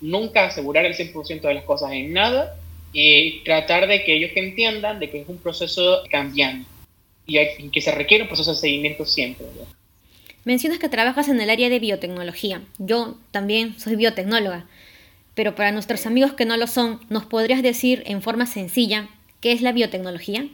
nunca 0.00 0.46
asegurar 0.46 0.84
el 0.86 0.94
100% 0.94 1.40
de 1.40 1.54
las 1.54 1.64
cosas 1.64 1.92
en 1.92 2.12
nada 2.12 2.56
y 2.92 3.40
tratar 3.40 3.86
de 3.86 4.04
que 4.04 4.16
ellos 4.16 4.30
entiendan 4.34 4.98
de 4.98 5.10
que 5.10 5.20
es 5.20 5.28
un 5.28 5.38
proceso 5.38 6.02
cambiante 6.10 6.68
y, 7.26 7.68
que 7.70 7.80
se 7.80 7.92
requiere 7.92 8.22
un 8.22 8.28
proceso 8.28 8.52
de 8.52 8.56
seguimiento 8.56 9.04
siempre. 9.04 9.46
Mencionas 10.44 10.78
que 10.78 10.88
trabajas 10.88 11.28
en 11.28 11.40
el 11.40 11.50
área 11.50 11.68
de 11.68 11.78
biotecnología. 11.78 12.62
Yo 12.78 13.18
también 13.30 13.78
soy 13.78 13.96
biotecnóloga. 13.96 14.66
Pero 15.34 15.54
para 15.54 15.70
nuestros 15.70 16.06
amigos 16.06 16.32
que 16.32 16.46
no 16.46 16.56
lo 16.56 16.66
son, 16.66 17.00
¿nos 17.10 17.26
podrías 17.26 17.62
decir 17.62 18.02
en 18.06 18.22
forma 18.22 18.46
sencilla 18.46 19.08
qué 19.40 19.52
es 19.52 19.62
la 19.62 19.72
biotecnología? 19.72 20.48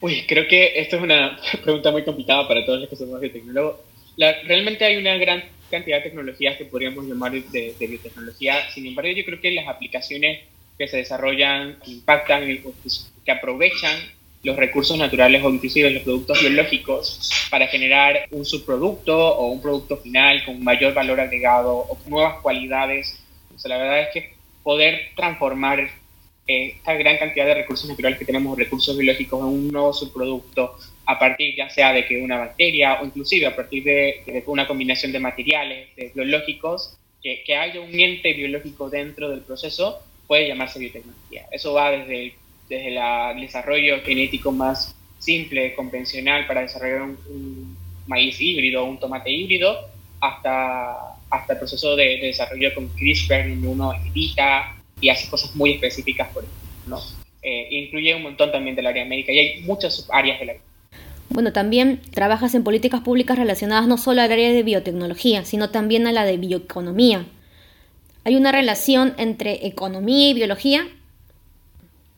Uy, 0.00 0.24
creo 0.28 0.46
que 0.46 0.78
esto 0.78 0.96
es 0.96 1.02
una 1.02 1.40
pregunta 1.64 1.90
muy 1.90 2.04
complicada 2.04 2.46
para 2.46 2.64
todos 2.64 2.80
los 2.80 2.88
que 2.88 2.96
somos 2.96 3.18
biotecnólogos. 3.20 3.80
Realmente 4.16 4.84
hay 4.84 4.96
una 4.96 5.16
gran 5.16 5.44
cantidad 5.70 5.98
de 5.98 6.04
tecnologías 6.04 6.56
que 6.56 6.64
podríamos 6.64 7.04
llamar 7.04 7.32
de, 7.32 7.74
biotecnología. 7.78 8.70
Sin 8.70 8.86
embargo, 8.86 9.10
yo 9.10 9.24
creo 9.24 9.40
que 9.40 9.50
las 9.50 9.68
aplicaciones 9.68 10.42
que 10.78 10.88
se 10.88 10.98
desarrollan, 10.98 11.78
impactan, 11.86 12.46
que 13.24 13.30
aprovechan 13.30 13.96
los 14.42 14.56
recursos 14.56 14.98
naturales 14.98 15.42
o 15.42 15.50
inclusive 15.50 15.90
los 15.90 16.02
productos 16.02 16.40
biológicos 16.40 17.30
para 17.50 17.66
generar 17.66 18.26
un 18.30 18.44
subproducto 18.44 19.16
o 19.16 19.48
un 19.48 19.62
producto 19.62 19.96
final 19.96 20.44
con 20.44 20.62
mayor 20.62 20.92
valor 20.92 21.20
agregado 21.20 21.76
o 21.76 21.98
nuevas 22.06 22.40
cualidades. 22.42 23.20
la 23.64 23.78
verdad 23.78 24.00
es 24.02 24.08
que 24.12 24.34
poder 24.62 25.12
transformar 25.16 25.80
eh, 26.46 26.74
esta 26.76 26.92
gran 26.94 27.16
cantidad 27.16 27.46
de 27.46 27.54
recursos 27.54 27.88
naturales 27.88 28.18
que 28.18 28.26
tenemos, 28.26 28.58
recursos 28.58 28.96
biológicos, 28.98 29.40
en 29.40 29.46
un 29.46 29.68
nuevo 29.68 29.92
subproducto 29.94 30.76
a 31.06 31.18
partir 31.18 31.54
ya 31.56 31.68
sea 31.70 31.92
de 31.92 32.06
que 32.06 32.22
una 32.22 32.38
bacteria 32.38 33.00
o 33.00 33.04
inclusive 33.04 33.46
a 33.46 33.54
partir 33.54 33.84
de, 33.84 34.42
una 34.46 34.66
combinación 34.66 35.12
de 35.12 35.20
materiales 35.20 35.88
biológicos, 36.14 36.96
que, 37.22 37.42
que 37.44 37.56
haya 37.56 37.80
un 37.80 37.98
ente 37.98 38.32
biológico 38.34 38.90
dentro 38.90 39.30
del 39.30 39.40
proceso, 39.40 40.02
puede 40.26 40.48
llamarse 40.48 40.78
biotecnología. 40.78 41.46
Eso 41.50 41.72
va 41.74 41.90
desde 41.90 42.34
desde 42.68 42.88
el 42.88 43.40
desarrollo 43.40 44.00
genético 44.02 44.52
más 44.52 44.94
simple, 45.18 45.74
convencional, 45.74 46.46
para 46.46 46.62
desarrollar 46.62 47.02
un, 47.02 47.76
maíz 48.06 48.38
híbrido, 48.38 48.84
un 48.84 49.00
tomate 49.00 49.30
híbrido, 49.30 49.88
hasta, 50.20 51.16
hasta 51.30 51.52
el 51.54 51.58
proceso 51.58 51.96
de, 51.96 52.18
desarrollo 52.20 52.74
con 52.74 52.88
CRISPR, 52.88 53.48
donde 53.48 53.68
uno 53.68 53.92
edita 53.94 54.76
y 55.00 55.08
hace 55.08 55.28
cosas 55.28 55.54
muy 55.56 55.72
específicas, 55.72 56.28
por 56.28 56.44
ejemplo. 56.44 57.00
Eh, 57.42 57.68
incluye 57.70 58.14
un 58.14 58.22
montón 58.22 58.52
también 58.52 58.76
del 58.76 58.86
área 58.86 59.04
médica 59.04 59.32
y 59.32 59.38
hay 59.38 59.60
muchas 59.62 60.06
áreas 60.12 60.38
del 60.40 60.50
área. 60.50 60.62
Bueno, 61.30 61.52
también 61.52 62.00
trabajas 62.12 62.54
en 62.54 62.64
políticas 62.64 63.00
públicas 63.00 63.38
relacionadas 63.38 63.86
no 63.86 63.98
solo 63.98 64.22
al 64.22 64.30
área 64.30 64.52
de 64.52 64.62
biotecnología, 64.62 65.44
sino 65.44 65.70
también 65.70 66.06
a 66.06 66.12
la 66.12 66.24
de 66.24 66.36
bioeconomía. 66.36 67.24
¿Hay 68.24 68.36
una 68.36 68.52
relación 68.52 69.14
entre 69.18 69.66
economía 69.66 70.30
y 70.30 70.34
biología? 70.34 70.86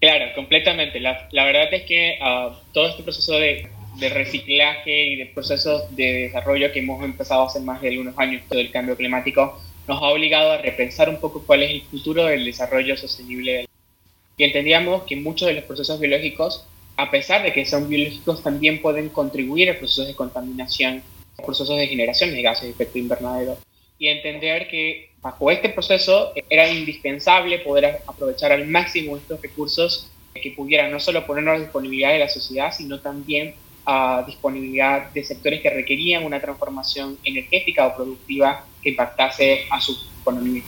Claro, 0.00 0.26
completamente. 0.34 1.00
La, 1.00 1.28
verdad 1.32 1.72
es 1.72 1.82
que 1.84 2.18
uh, 2.20 2.54
todo 2.72 2.88
este 2.88 3.02
proceso 3.02 3.32
de, 3.34 3.68
de, 3.98 4.08
reciclaje 4.10 5.06
y 5.06 5.16
de 5.16 5.26
procesos 5.26 5.94
de 5.96 6.12
desarrollo 6.28 6.70
que 6.72 6.80
hemos 6.80 7.02
empezado 7.02 7.44
hace 7.44 7.60
más 7.60 7.80
de 7.80 7.88
algunos 7.88 8.16
años, 8.18 8.42
todo 8.48 8.60
el 8.60 8.70
cambio 8.70 8.96
climático, 8.96 9.60
nos 9.88 10.02
ha 10.02 10.06
obligado 10.06 10.52
a 10.52 10.58
repensar 10.58 11.08
un 11.08 11.18
poco 11.18 11.42
cuál 11.44 11.62
es 11.62 11.70
el 11.70 11.82
futuro 11.82 12.24
del 12.26 12.44
desarrollo 12.44 12.96
sostenible. 12.96 13.66
Y 14.36 14.44
entendíamos 14.44 15.04
que 15.04 15.16
muchos 15.16 15.48
de 15.48 15.54
los 15.54 15.64
procesos 15.64 15.98
biológicos, 15.98 16.66
a 16.96 17.10
pesar 17.10 17.42
de 17.42 17.52
que 17.52 17.66
son 17.66 17.88
biológicos, 17.88 18.42
también 18.42 18.80
pueden 18.80 19.10
contribuir 19.10 19.70
a 19.70 19.78
procesos 19.78 20.06
de 20.06 20.14
contaminación, 20.14 21.02
procesos 21.44 21.76
de 21.76 21.86
generación 21.86 22.30
de 22.30 22.42
gases 22.42 22.64
de 22.64 22.70
efecto 22.70 22.98
invernadero. 22.98 23.58
Y 23.98 24.08
entender 24.08 24.68
que 24.68 25.10
bajo 25.20 25.50
este 25.50 25.70
proceso 25.70 26.32
era 26.48 26.70
indispensable 26.70 27.58
poder 27.60 27.98
aprovechar 28.06 28.52
al 28.52 28.66
máximo 28.66 29.16
estos 29.16 29.40
recursos 29.40 30.10
que 30.34 30.50
pudieran 30.50 30.90
no 30.90 31.00
solo 31.00 31.26
ponernos 31.26 31.56
a 31.56 31.60
disponibilidad 31.60 32.12
de 32.12 32.18
la 32.18 32.28
sociedad, 32.28 32.72
sino 32.72 33.00
también 33.00 33.54
a 33.86 34.24
disponibilidad 34.26 35.10
de 35.12 35.24
sectores 35.24 35.60
que 35.60 35.70
requerían 35.70 36.24
una 36.24 36.40
transformación 36.40 37.18
energética 37.24 37.86
o 37.86 37.96
productiva 37.96 38.66
que 38.82 38.90
impactase 38.90 39.64
a 39.70 39.80
su 39.80 39.96
economía. 40.20 40.62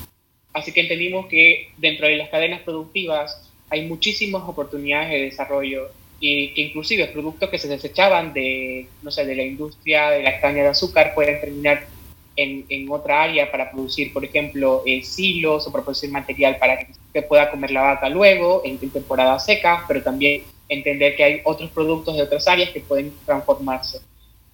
Así 0.53 0.73
que 0.73 0.83
entendimos 0.83 1.27
que 1.27 1.71
dentro 1.77 2.07
de 2.07 2.17
las 2.17 2.31
cadenas 2.31 2.63
productivas 2.63 3.51
hay 3.71 3.87
muchísimas 3.87 4.43
oportunidades 4.49 5.11
de 5.11 5.21
desarrollo 5.23 5.91
y 6.21 6.53
que 6.55 6.63
inclusive 6.63 7.07
productos 7.07 7.49
que 7.49 7.59
se 7.59 7.69
desechaban 7.69 8.33
de, 8.33 8.89
no 9.03 9.11
sé, 9.11 9.25
de 9.25 9.37
la 9.37 9.45
industria 9.45 10.11
de 10.11 10.23
la 10.23 10.41
caña 10.41 10.63
de 10.63 10.71
azúcar 10.71 11.15
pueden 11.15 11.41
terminar 11.41 11.87
en, 12.37 12.65
en, 12.69 12.91
otra 12.91 13.23
área 13.23 13.51
para 13.51 13.71
producir, 13.71 14.13
por 14.13 14.25
ejemplo, 14.25 14.83
eh, 14.87 15.03
silos 15.03 15.67
o 15.67 15.73
para 15.73 15.85
producir 15.85 16.11
material 16.11 16.57
para 16.59 16.79
que 16.79 16.87
que 17.13 17.23
pueda 17.23 17.51
comer 17.51 17.71
la 17.71 17.83
vaca 17.83 18.09
luego, 18.09 18.63
en, 18.65 18.79
temporada 18.79 19.39
seca, 19.39 19.85
pero 19.89 20.03
también 20.03 20.43
entender 20.69 21.17
que 21.17 21.25
hay 21.25 21.41
otros 21.45 21.71
productos 21.71 22.17
de 22.17 22.23
otras 22.23 22.47
áreas 22.47 22.71
que 22.71 22.81
pueden 22.81 23.13
transformarse. 23.25 24.01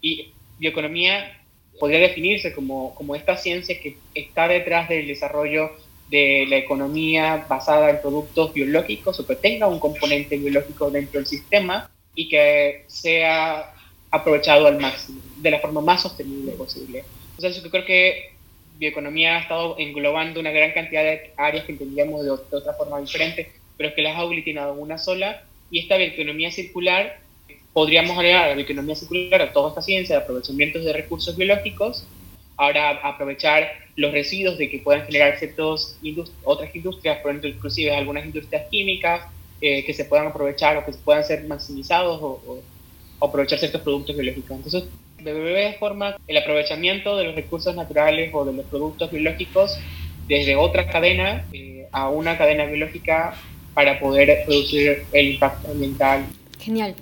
Y 0.01 0.33
bioeconomía 0.59 1.41
podría 1.81 1.99
definirse 1.99 2.53
como, 2.53 2.95
como 2.95 3.15
esta 3.15 3.37
ciencia 3.37 3.79
que 3.81 3.97
está 4.15 4.47
detrás 4.47 4.89
del 4.89 5.07
desarrollo 5.07 5.73
de 6.15 6.47
la 6.49 6.59
economía 6.59 7.45
basada 7.49 7.91
en 7.91 8.01
productos 8.01 8.55
biológicos 8.55 9.19
o 9.19 9.27
que 9.27 9.35
tenga 9.35 9.67
un 9.67 9.81
componente 9.81 10.37
biológico 10.37 10.89
dentro 10.89 11.19
del 11.19 11.27
sistema 11.27 11.91
y 12.15 12.29
que 12.29 12.85
sea 12.87 13.75
aprovechado 14.13 14.69
al 14.69 14.79
máximo, 14.79 15.21
de 15.39 15.51
la 15.51 15.59
forma 15.59 15.81
más 15.81 16.03
sostenible 16.03 16.53
posible. 16.53 17.03
Entonces 17.37 17.61
yo 17.61 17.69
creo 17.69 17.85
que 17.85 18.31
bioeconomía 18.79 19.39
ha 19.39 19.41
estado 19.41 19.75
englobando 19.77 20.39
una 20.39 20.53
gran 20.53 20.71
cantidad 20.71 21.03
de 21.03 21.33
áreas 21.37 21.65
que 21.65 21.73
entendíamos 21.73 22.25
de, 22.25 22.31
otra 22.31 22.75
forma 22.75 23.01
diferente, 23.01 23.51
pero 23.77 23.93
que 23.93 24.03
las 24.03 24.17
ha 24.17 24.21
aglutinado 24.21 24.75
en 24.75 24.83
una 24.83 24.99
sola, 24.99 25.43
y 25.69 25.81
esta 25.81 25.97
bioeconomía 25.97 26.53
circular, 26.53 27.19
podríamos 27.73 28.17
agregar 28.17 28.45
a 28.45 28.49
la 28.51 28.55
bioeconomía 28.55 28.95
circular 28.95 29.43
a 29.43 29.53
toda 29.53 29.71
esta 29.71 29.83
ciencia 29.83 30.17
de 30.17 30.23
aprovechamiento 30.23 30.79
de 30.79 30.93
recursos 30.93 31.37
biológicos, 31.37 32.07
ahora 32.57 33.01
aprovechar 33.03 33.69
los 33.97 34.13
residuos 34.13 34.59
de 34.59 34.71
que 34.71 34.79
puedan 34.79 35.07
generar 35.07 35.39
ciertas 35.39 35.99
otras 36.43 36.75
industrias, 36.75 37.19
por 37.19 37.31
ejemplo, 37.31 37.51
inclusive 37.51 37.95
algunas 37.95 38.25
industrias 38.25 38.65
químicas, 38.71 39.23
eh, 39.61 39.85
que 39.85 39.95
se 39.95 40.05
puedan 40.05 40.27
aprovechar 40.27 40.77
o 40.77 40.85
que 40.85 40.93
puedan 40.93 41.25
ser 41.25 41.45
maximizados 41.45 42.19
o 42.21 42.61
aprovechar 43.21 43.59
ciertos 43.59 43.81
productos 43.83 44.17
biológicos. 44.17 44.57
Entonces, 44.57 44.85
BBB 45.25 45.79
forma 45.79 46.17
el 46.29 46.37
aprovechamiento 46.37 47.17
de 47.17 47.25
los 47.25 47.35
recursos 47.35 47.75
naturales 47.75 48.31
o 48.35 48.45
de 48.45 48.53
los 48.53 48.67
productos 48.67 49.11
biológicos 49.11 49.79
desde 50.29 50.57
otra 50.57 50.89
cadena 50.89 51.45
eh, 51.53 51.87
a 51.93 52.09
una 52.11 52.37
cadena 52.37 52.67
biológica 52.67 53.35
para 53.73 53.99
poder 53.99 54.45
producir 54.45 55.05
el 55.13 55.33
impacto 55.33 55.71
ambiental. 55.71 56.25
Genial. 56.61 56.95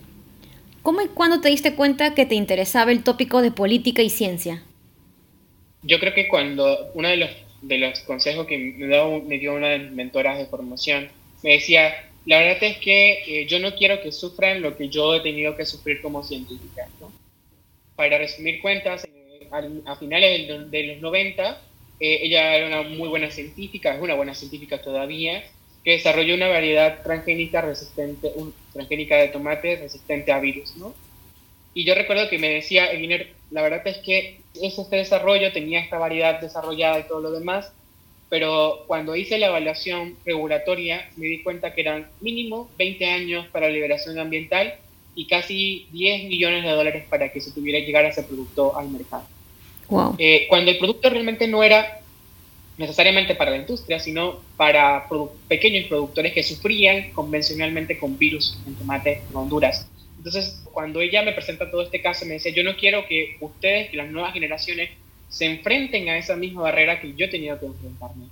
¿Cómo 0.83 1.01
y 1.03 1.09
cuándo 1.09 1.41
te 1.41 1.49
diste 1.49 1.75
cuenta 1.75 2.15
que 2.15 2.27
te 2.27 2.35
interesaba 2.35 2.91
el 2.91 3.05
tópico 3.05 3.43
de 3.43 3.51
política 3.51 4.03
y 4.03 4.11
ciencia? 4.11 4.63
Yo 5.83 5.99
creo 5.99 6.15
que 6.15 6.29
cuando 6.29 6.91
uno 6.95 7.09
de 7.09 7.17
los, 7.17 7.31
de 7.61 7.79
los 7.79 8.01
consejos 8.01 8.47
que 8.47 8.59
me 8.59 8.87
dio, 8.87 9.23
me 9.23 9.39
dio 9.39 9.55
una 9.55 9.69
de 9.69 9.79
mis 9.81 9.93
mentoras 9.93 10.39
de 10.39 10.47
formación 10.47 11.09
me 11.43 11.55
decía, 11.55 11.93
la 12.25 12.39
verdad 12.39 12.63
es 12.63 12.79
que 12.79 13.25
eh, 13.27 13.47
yo 13.47 13.59
no 13.59 13.75
quiero 13.75 14.01
que 14.01 14.13
sufran 14.13 14.63
lo 14.63 14.77
que 14.77 14.89
yo 14.89 15.15
he 15.15 15.21
tenido 15.21 15.57
que 15.57 15.67
sufrir 15.67 16.01
como 16.01 16.23
científica. 16.23 16.89
Para 17.97 18.19
resumir 18.19 18.61
cuentas, 18.61 19.05
eh, 19.05 19.49
a, 19.85 19.97
finales 19.97 20.71
de, 20.71 20.83
los 20.85 21.01
90, 21.01 21.61
eh, 22.01 22.21
ella 22.23 22.55
era 22.55 22.67
una 22.67 22.89
muy 22.89 23.09
buena 23.09 23.31
científica, 23.31 23.95
es 23.95 24.01
una 24.01 24.15
buena 24.15 24.35
científica 24.35 24.81
todavía, 24.81 25.43
que 25.85 25.93
desarrolló 25.93 26.35
una 26.35 26.49
variedad 26.49 27.03
transgénica 27.03 27.61
resistente, 27.61 28.31
un, 28.37 28.55
transgénica 28.73 29.17
de 29.17 29.29
tomate 29.29 29.77
resistente 29.77 30.31
a 30.31 30.39
virus. 30.39 30.77
¿no? 30.77 30.95
Y 31.75 31.85
yo 31.85 31.95
recuerdo 31.95 32.29
que 32.29 32.39
me 32.39 32.51
decía, 32.51 32.93
Eviner, 32.93 33.31
la 33.53 33.63
verdad 33.63 33.87
es 33.87 33.99
que 33.99 34.41
ese 34.55 34.83
este 34.83 34.97
desarrollo 34.97 35.53
tenía 35.53 35.81
esta 35.81 35.99
variedad 35.99 36.41
desarrollada 36.41 37.01
y 37.01 37.05
todo 37.05 37.21
lo 37.21 37.31
demás, 37.31 37.73
pero 38.29 38.85
cuando 38.87 39.15
hice 39.15 39.39
la 39.39 39.49
evaluación 39.49 40.17
regulatoria 40.25 41.09
me 41.17 41.27
di 41.27 41.43
cuenta 41.43 41.75
que 41.75 41.83
eran 41.83 42.09
mínimo 42.21 42.71
20 42.79 43.07
años 43.07 43.47
para 43.53 43.69
la 43.69 43.75
liberación 43.75 44.19
ambiental 44.19 44.75
y 45.15 45.27
casi 45.27 45.87
10 45.93 46.25
millones 46.25 46.65
de 46.65 46.71
dólares 46.71 47.05
para 47.09 47.31
que 47.31 47.41
se 47.41 47.53
tuviera 47.53 47.79
que 47.79 47.87
llegar 47.87 48.07
a 48.07 48.09
ese 48.09 48.23
producto 48.23 48.77
al 48.77 48.89
mercado. 48.89 49.25
Eh, 50.17 50.47
cuando 50.49 50.71
el 50.71 50.79
producto 50.79 51.11
realmente 51.11 51.47
no 51.47 51.63
era 51.63 52.01
necesariamente 52.79 53.35
para 53.35 53.51
la 53.51 53.59
industria, 53.59 54.01
sino 54.01 54.41
para 54.57 55.07
pequeños 55.47 55.87
productores 55.89 56.33
que 56.33 56.43
sufrían 56.43 57.13
convencionalmente 57.13 57.99
con 57.99 58.17
virus 58.19 58.59
en 58.67 58.75
tomate 58.75 59.23
en 59.29 59.37
Honduras. 59.37 59.87
Entonces, 60.23 60.63
cuando 60.73 61.01
ella 61.01 61.23
me 61.23 61.33
presenta 61.33 61.69
todo 61.69 61.83
este 61.83 62.01
caso, 62.01 62.25
me 62.27 62.35
decía, 62.35 62.53
yo 62.53 62.63
no 62.63 62.77
quiero 62.77 63.09
que 63.09 63.39
ustedes, 63.41 63.93
las 63.93 64.09
nuevas 64.09 64.33
generaciones, 64.33 64.91
se 65.29 65.47
enfrenten 65.47 66.09
a 66.11 66.17
esa 66.17 66.37
misma 66.37 66.63
barrera 66.63 67.01
que 67.01 67.13
yo 67.15 67.27
he 67.27 67.29
tenido 67.29 67.59
que 67.59 67.67
enfrentarme. 67.67 68.27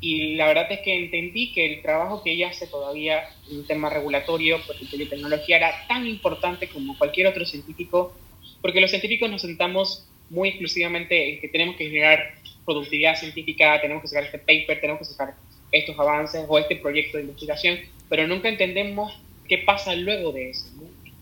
Y 0.00 0.36
la 0.36 0.46
verdad 0.46 0.70
es 0.70 0.78
que 0.82 0.94
entendí 0.94 1.52
que 1.52 1.66
el 1.66 1.82
trabajo 1.82 2.22
que 2.22 2.30
ella 2.30 2.50
hace 2.50 2.68
todavía 2.68 3.24
en 3.50 3.58
un 3.58 3.66
tema 3.66 3.90
regulatorio, 3.90 4.60
porque 4.64 4.86
tecnología 5.06 5.56
era 5.56 5.86
tan 5.88 6.06
importante 6.06 6.68
como 6.68 6.96
cualquier 6.96 7.26
otro 7.26 7.44
científico, 7.44 8.16
porque 8.62 8.80
los 8.80 8.90
científicos 8.90 9.28
nos 9.28 9.42
sentamos 9.42 10.06
muy 10.30 10.50
exclusivamente 10.50 11.34
en 11.34 11.40
que 11.40 11.48
tenemos 11.48 11.74
que 11.74 11.86
generar 11.86 12.32
productividad 12.64 13.16
científica, 13.16 13.80
tenemos 13.80 14.02
que 14.02 14.08
sacar 14.08 14.24
este 14.26 14.38
paper, 14.38 14.80
tenemos 14.80 15.00
que 15.00 15.12
sacar 15.12 15.34
estos 15.72 15.98
avances 15.98 16.44
o 16.46 16.58
este 16.60 16.76
proyecto 16.76 17.16
de 17.16 17.24
investigación, 17.24 17.80
pero 18.08 18.28
nunca 18.28 18.48
entendemos 18.48 19.18
qué 19.48 19.58
pasa 19.58 19.96
luego 19.96 20.30
de 20.30 20.50
eso, 20.50 20.66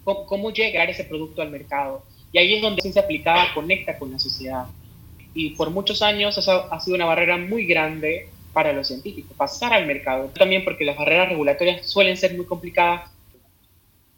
cómo, 0.04 0.26
cómo 0.26 0.50
llegar 0.50 0.90
ese 0.90 1.04
producto 1.04 1.42
al 1.42 1.50
mercado. 1.50 2.02
Y 2.32 2.38
ahí 2.38 2.54
es 2.54 2.62
donde 2.62 2.76
la 2.76 2.82
ciencia 2.82 3.02
aplicada 3.02 3.52
conecta 3.54 3.98
con 3.98 4.12
la 4.12 4.18
sociedad 4.18 4.66
y 5.34 5.50
por 5.50 5.70
muchos 5.70 6.02
años 6.02 6.36
eso 6.36 6.68
ha 6.70 6.80
sido 6.80 6.96
una 6.96 7.06
barrera 7.06 7.36
muy 7.36 7.66
grande 7.66 8.28
para 8.52 8.72
los 8.72 8.88
científicos, 8.88 9.34
pasar 9.36 9.72
al 9.72 9.86
mercado. 9.86 10.30
También 10.34 10.64
porque 10.64 10.84
las 10.84 10.96
barreras 10.96 11.30
regulatorias 11.30 11.86
suelen 11.86 12.16
ser 12.16 12.34
muy 12.34 12.44
complicadas. 12.44 13.10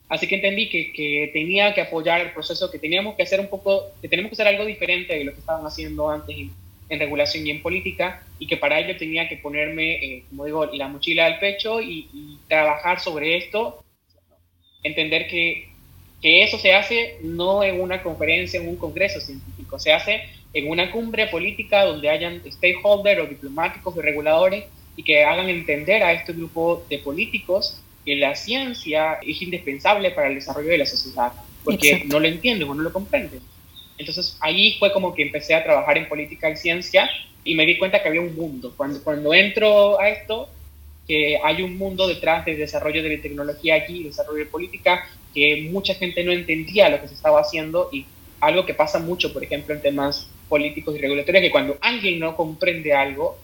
Así 0.08 0.26
que 0.26 0.36
entendí 0.36 0.68
que, 0.68 0.92
que, 0.92 1.30
tenía 1.32 1.72
que 1.72 1.82
apoyar 1.82 2.20
el 2.20 2.32
proceso, 2.32 2.70
que 2.70 2.78
teníamos 2.78 3.14
que 3.14 3.22
hacer 3.22 3.40
un 3.40 3.48
poco, 3.48 3.84
que 4.02 4.08
tenemos 4.08 4.30
que 4.30 4.34
hacer 4.34 4.48
algo 4.48 4.64
diferente 4.64 5.14
de 5.14 5.24
lo 5.24 5.32
que 5.32 5.38
estaban 5.38 5.64
haciendo 5.64 6.10
antes 6.10 6.36
en, 6.36 6.98
regulación 6.98 7.46
y 7.46 7.50
en 7.50 7.62
política, 7.62 8.22
y 8.38 8.46
que 8.46 8.56
para 8.56 8.78
ello 8.78 8.96
tenía 8.96 9.28
que 9.28 9.36
ponerme, 9.36 9.94
eh, 9.94 10.24
como 10.28 10.44
digo, 10.44 10.66
la 10.66 10.86
mochila 10.86 11.26
al 11.26 11.40
pecho 11.40 11.80
y, 11.80 12.08
y 12.12 12.38
trabajar 12.46 13.00
sobre 13.00 13.36
esto, 13.36 13.82
entender 14.82 15.26
que, 15.26 15.73
que 16.24 16.42
eso 16.42 16.58
se 16.58 16.72
hace 16.72 17.18
no 17.20 17.62
en 17.62 17.78
una 17.82 18.02
conferencia, 18.02 18.58
en 18.58 18.66
un 18.66 18.76
congreso 18.76 19.20
científico, 19.20 19.78
se 19.78 19.92
hace 19.92 20.22
en 20.54 20.70
una 20.70 20.90
cumbre 20.90 21.26
política 21.26 21.84
donde 21.84 22.08
hayan 22.08 22.40
stakeholders 22.50 23.20
o 23.20 23.26
diplomáticos 23.26 23.94
o 23.94 24.00
reguladores 24.00 24.64
y 24.96 25.02
que 25.02 25.22
hagan 25.22 25.50
entender 25.50 26.02
a 26.02 26.14
este 26.14 26.32
grupo 26.32 26.82
de 26.88 26.98
políticos 27.00 27.78
que 28.06 28.16
la 28.16 28.34
ciencia 28.36 29.18
es 29.20 29.42
indispensable 29.42 30.12
para 30.12 30.28
el 30.28 30.36
desarrollo 30.36 30.70
de 30.70 30.78
la 30.78 30.86
sociedad, 30.86 31.30
porque 31.62 32.04
no 32.06 32.18
lo 32.18 32.26
entienden 32.26 32.70
o 32.70 32.74
no 32.74 32.84
lo 32.84 32.92
comprenden. 32.94 33.40
Entonces 33.98 34.38
ahí 34.40 34.76
fue 34.78 34.94
como 34.94 35.14
que 35.14 35.24
empecé 35.24 35.54
a 35.54 35.62
trabajar 35.62 35.98
en 35.98 36.08
política 36.08 36.48
y 36.48 36.56
ciencia 36.56 37.10
y 37.44 37.54
me 37.54 37.66
di 37.66 37.76
cuenta 37.76 38.02
que 38.02 38.08
había 38.08 38.22
un 38.22 38.34
mundo. 38.34 38.72
Cuando, 38.78 39.04
cuando 39.04 39.34
entro 39.34 40.00
a 40.00 40.08
esto, 40.08 40.48
que 41.06 41.38
hay 41.44 41.60
un 41.60 41.76
mundo 41.76 42.08
detrás 42.08 42.46
del 42.46 42.56
desarrollo 42.56 43.02
de 43.02 43.14
la 43.14 43.22
tecnología 43.22 43.74
aquí, 43.74 44.04
desarrollo 44.04 44.38
de 44.38 44.46
política, 44.46 45.06
que 45.34 45.68
mucha 45.70 45.94
gente 45.94 46.22
no 46.22 46.32
entendía 46.32 46.88
lo 46.88 47.00
que 47.00 47.08
se 47.08 47.14
estaba 47.14 47.40
haciendo 47.40 47.88
y 47.92 48.06
algo 48.40 48.64
que 48.64 48.74
pasa 48.74 48.98
mucho, 48.98 49.32
por 49.32 49.42
ejemplo, 49.42 49.74
en 49.74 49.82
temas 49.82 50.28
políticos 50.48 50.94
y 50.94 50.98
regulatorios, 50.98 51.42
que 51.42 51.50
cuando 51.50 51.76
alguien 51.80 52.20
no 52.20 52.36
comprende 52.36 52.92
algo, 52.92 53.38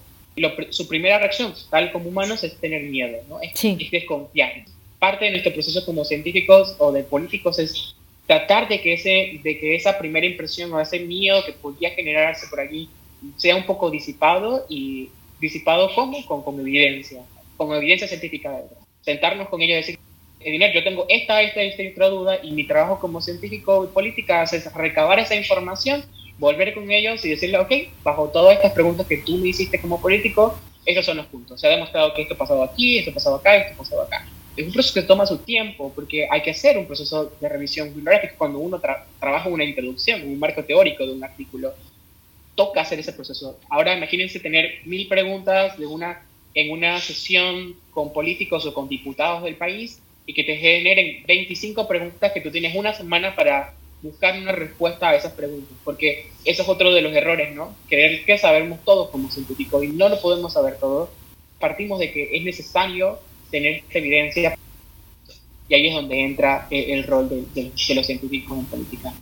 su 0.70 0.86
primera 0.86 1.18
reacción, 1.18 1.52
tal 1.70 1.90
como 1.92 2.08
humanos, 2.08 2.44
es 2.44 2.56
tener 2.58 2.82
miedo, 2.82 3.18
¿no? 3.28 3.40
es, 3.40 3.52
desconfiar. 3.90 4.52
Parte 4.98 5.24
de 5.24 5.30
nuestro 5.32 5.52
proceso 5.52 5.84
como 5.84 6.04
científicos 6.04 6.76
o 6.78 6.92
de 6.92 7.02
políticos 7.02 7.58
es 7.58 7.94
tratar 8.26 8.68
de 8.68 8.80
que, 8.80 8.92
ese, 8.92 9.40
de 9.42 9.58
que 9.58 9.74
esa 9.74 9.98
primera 9.98 10.26
impresión 10.26 10.72
o 10.72 10.80
ese 10.80 11.00
miedo 11.00 11.44
que 11.44 11.52
podría 11.52 11.90
generarse 11.90 12.46
por 12.48 12.60
allí 12.60 12.88
sea 13.36 13.56
un 13.56 13.64
poco 13.64 13.90
disipado 13.90 14.66
y 14.68 15.08
disipado 15.40 15.90
¿cómo? 15.94 16.24
Con, 16.26 16.42
con 16.42 16.60
evidencia, 16.60 17.22
con 17.56 17.74
evidencia 17.74 18.06
científica. 18.06 18.50
¿verdad? 18.50 18.76
Sentarnos 19.02 19.48
con 19.48 19.62
ellos 19.62 19.74
y 19.74 19.80
decir, 19.80 19.98
Ediner, 20.40 20.72
yo 20.72 20.82
tengo 20.82 21.04
esta, 21.08 21.42
esta, 21.42 21.60
esta, 21.60 21.82
esta 21.82 22.08
duda 22.08 22.38
y 22.42 22.52
mi 22.52 22.64
trabajo 22.64 22.98
como 22.98 23.20
científico 23.20 23.84
y 23.84 23.88
política 23.88 24.42
es 24.42 24.72
recabar 24.72 25.18
esa 25.18 25.36
información, 25.36 26.02
volver 26.38 26.72
con 26.72 26.90
ellos 26.90 27.22
y 27.24 27.30
decirle, 27.30 27.58
ok, 27.58 27.70
bajo 28.02 28.28
todas 28.30 28.54
estas 28.54 28.72
preguntas 28.72 29.06
que 29.06 29.18
tú 29.18 29.36
me 29.36 29.48
hiciste 29.48 29.78
como 29.78 30.00
político, 30.00 30.58
esos 30.86 31.04
son 31.04 31.18
los 31.18 31.26
puntos. 31.26 31.60
Se 31.60 31.66
ha 31.66 31.70
demostrado 31.70 32.14
que 32.14 32.22
esto 32.22 32.34
ha 32.34 32.38
pasado 32.38 32.62
aquí, 32.62 32.98
esto 32.98 33.10
ha 33.10 33.14
pasado 33.14 33.36
acá, 33.36 33.54
esto 33.54 33.74
ha 33.74 33.76
pasado 33.76 34.02
acá. 34.02 34.26
Es 34.56 34.66
un 34.66 34.72
proceso 34.72 34.94
que 34.94 35.06
toma 35.06 35.26
su 35.26 35.38
tiempo 35.38 35.92
porque 35.94 36.26
hay 36.30 36.42
que 36.42 36.52
hacer 36.52 36.78
un 36.78 36.86
proceso 36.86 37.32
de 37.38 37.48
revisión 37.48 37.88
bibliográfica 37.88 38.34
cuando 38.38 38.58
uno 38.58 38.80
trabaja 39.20 39.48
una 39.48 39.64
introducción, 39.64 40.22
un 40.22 40.38
marco 40.38 40.64
teórico 40.64 41.04
de 41.06 41.12
un 41.12 41.22
artículo. 41.22 41.74
Toca 42.54 42.80
hacer 42.80 42.98
ese 42.98 43.12
proceso. 43.12 43.58
Ahora 43.68 43.94
imagínense 43.94 44.40
tener 44.40 44.80
mil 44.86 45.06
preguntas 45.06 45.78
de 45.78 45.86
una, 45.86 46.22
en 46.54 46.72
una 46.72 46.98
sesión 46.98 47.76
con 47.90 48.12
políticos 48.12 48.64
o 48.64 48.72
con 48.72 48.88
diputados 48.88 49.44
del 49.44 49.56
país 49.56 50.00
y 50.30 50.32
que 50.32 50.44
te 50.44 50.56
generen 50.58 51.24
25 51.26 51.88
preguntas 51.88 52.30
que 52.30 52.40
tú 52.40 52.52
tienes 52.52 52.76
una 52.76 52.94
semana 52.94 53.34
para 53.34 53.74
buscar 54.00 54.38
una 54.38 54.52
respuesta 54.52 55.08
a 55.08 55.16
esas 55.16 55.32
preguntas, 55.32 55.76
porque 55.82 56.28
eso 56.44 56.62
es 56.62 56.68
otro 56.68 56.94
de 56.94 57.02
los 57.02 57.12
errores, 57.12 57.52
¿no? 57.52 57.74
Creer 57.88 58.24
que 58.24 58.38
sabemos 58.38 58.78
todo 58.84 59.10
como 59.10 59.28
científicos 59.28 59.82
y 59.82 59.88
no 59.88 60.08
lo 60.08 60.20
podemos 60.20 60.52
saber 60.52 60.78
todo. 60.78 61.10
Partimos 61.58 61.98
de 61.98 62.12
que 62.12 62.36
es 62.36 62.44
necesario 62.44 63.18
tener 63.50 63.82
evidencia 63.90 64.56
y 65.68 65.74
ahí 65.74 65.88
es 65.88 65.94
donde 65.94 66.20
entra 66.20 66.68
eh, 66.70 66.92
el 66.92 67.02
rol 67.02 67.28
de, 67.28 67.44
de 67.52 67.94
los 67.96 68.06
científicos 68.06 68.56
en 68.56 68.64
política. 68.66 69.12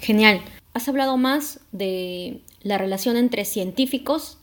Genial. 0.00 0.42
Has 0.74 0.88
hablado 0.88 1.16
más 1.16 1.60
de 1.70 2.38
la 2.62 2.78
relación 2.78 3.16
entre 3.16 3.44
científicos 3.44 4.38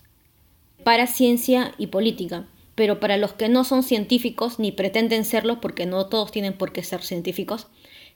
para 0.85 1.07
ciencia 1.07 1.73
y 1.77 1.87
política 1.87 2.47
pero 2.79 3.01
para 3.01 3.17
los 3.17 3.33
que 3.33 3.49
no 3.49 3.65
son 3.65 3.83
científicos 3.83 4.57
ni 4.57 4.71
pretenden 4.71 5.25
serlo, 5.25 5.59
porque 5.59 5.85
no 5.85 6.05
todos 6.05 6.31
tienen 6.31 6.53
por 6.53 6.71
qué 6.71 6.81
ser 6.81 7.01
científicos, 7.01 7.67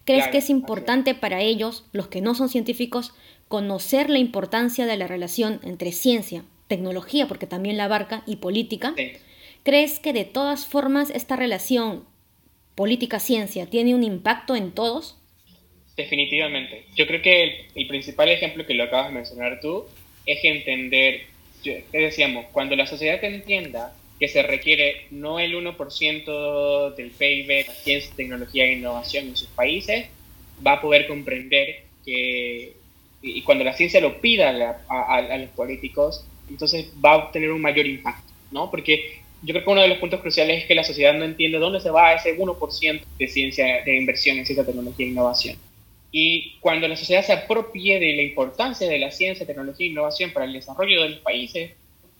¿crees 0.05 0.29
que 0.29 0.37
es 0.37 0.49
importante 0.49 1.15
para 1.15 1.41
ellos, 1.41 1.83
los 1.91 2.07
que 2.07 2.21
no 2.21 2.33
son 2.33 2.47
científicos, 2.47 3.13
conocer 3.49 4.09
la 4.09 4.19
importancia 4.19 4.85
de 4.85 4.95
la 4.95 5.05
relación 5.05 5.59
entre 5.63 5.91
ciencia, 5.91 6.45
tecnología, 6.69 7.27
porque 7.27 7.45
también 7.45 7.75
la 7.75 7.83
abarca, 7.83 8.23
y 8.25 8.37
política? 8.37 8.95
¿Crees 9.63 9.99
que 9.99 10.13
de 10.13 10.23
todas 10.23 10.65
formas 10.65 11.09
esta 11.09 11.35
relación 11.35 12.05
política-ciencia 12.75 13.65
tiene 13.65 13.93
un 13.93 14.05
impacto 14.05 14.55
en 14.55 14.71
todos? 14.71 15.17
Definitivamente. 15.97 16.85
Yo 16.95 17.05
creo 17.05 17.21
que 17.21 17.67
el, 17.75 17.87
principal 17.87 18.29
ejemplo 18.29 18.65
que 18.65 18.75
lo 18.75 18.85
acabas 18.85 19.09
de 19.09 19.15
mencionar 19.15 19.59
tú 19.59 19.83
es 20.25 20.39
entender, 20.41 21.23
te 21.63 21.97
decíamos, 21.97 22.45
cuando 22.53 22.77
la 22.77 22.87
sociedad 22.87 23.21
entienda 23.25 23.93
que 24.23 24.29
se 24.29 24.41
requiere 24.41 25.07
no 25.11 25.37
el 25.37 25.53
1% 25.53 26.95
del 26.95 27.11
PIB 27.11 27.45
de 27.45 27.65
ciencia, 27.83 28.13
tecnología 28.15 28.63
e 28.63 28.75
innovación 28.75 29.27
en 29.27 29.35
sus 29.35 29.49
países, 29.49 30.05
va 30.65 30.75
a 30.75 30.81
poder 30.81 31.07
comprender 31.07 31.81
que, 32.05 32.71
y 33.21 33.41
cuando 33.41 33.65
la 33.65 33.73
ciencia 33.73 33.99
lo 33.99 34.21
pida 34.21 34.79
a, 34.87 35.17
a, 35.17 35.37
los 35.37 35.49
políticos, 35.49 36.25
entonces 36.49 36.89
va 37.03 37.11
a 37.11 37.17
obtener 37.17 37.51
un 37.51 37.59
mayor 37.59 37.85
impacto, 37.85 38.31
¿no? 38.53 38.71
Porque 38.71 39.19
yo 39.41 39.53
creo 39.53 39.65
que 39.65 39.71
uno 39.71 39.81
de 39.81 39.89
los 39.89 39.97
puntos 39.97 40.21
cruciales 40.21 40.61
es 40.61 40.67
que 40.67 40.75
la 40.75 40.85
sociedad 40.85 41.13
no 41.13 41.25
entiende 41.25 41.57
dónde 41.57 41.81
se 41.81 41.89
va 41.89 42.13
ese 42.13 42.37
1% 42.37 43.01
de 43.19 43.27
ciencia, 43.27 43.83
de 43.83 43.97
inversión 43.97 44.37
en 44.37 44.45
ciencia, 44.45 44.65
tecnología 44.65 45.05
e 45.05 45.09
innovación. 45.09 45.57
Y 46.13 46.59
cuando 46.61 46.87
la 46.87 46.95
sociedad 46.95 47.25
se 47.25 47.33
apropie 47.33 47.99
de 47.99 48.13
la 48.13 48.21
importancia 48.21 48.87
de 48.87 48.99
la 48.99 49.11
ciencia, 49.11 49.45
tecnología 49.45 49.85
e 49.85 49.89
innovación 49.89 50.31
para 50.31 50.45
el 50.45 50.53
desarrollo 50.53 51.01
de 51.01 51.09
los 51.09 51.19
países, 51.19 51.71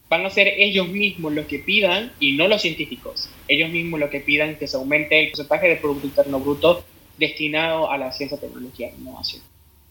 van 0.10 0.26
a 0.26 0.30
ser 0.30 0.48
ellos 0.48 0.88
mismos 0.88 1.34
los 1.34 1.46
que 1.46 1.60
pidan 1.60 2.12
y 2.20 2.34
no 2.34 2.48
los 2.48 2.62
científicos. 2.62 3.30
Ellos 3.48 3.70
mismos 3.70 4.00
los 4.00 4.10
que 4.10 4.20
pidan 4.20 4.56
que 4.56 4.68
se 4.68 4.78
aumente 4.78 5.20
el 5.20 5.30
porcentaje 5.30 5.68
de 5.68 5.76
Producto 5.78 6.08
Interno 6.08 6.40
Bruto 6.40 6.86
destinado 7.18 7.92
a 7.92 7.98
la 7.98 8.12
ciencia, 8.12 8.40
tecnología 8.40 8.90
e 8.90 8.94
innovación. 9.00 9.42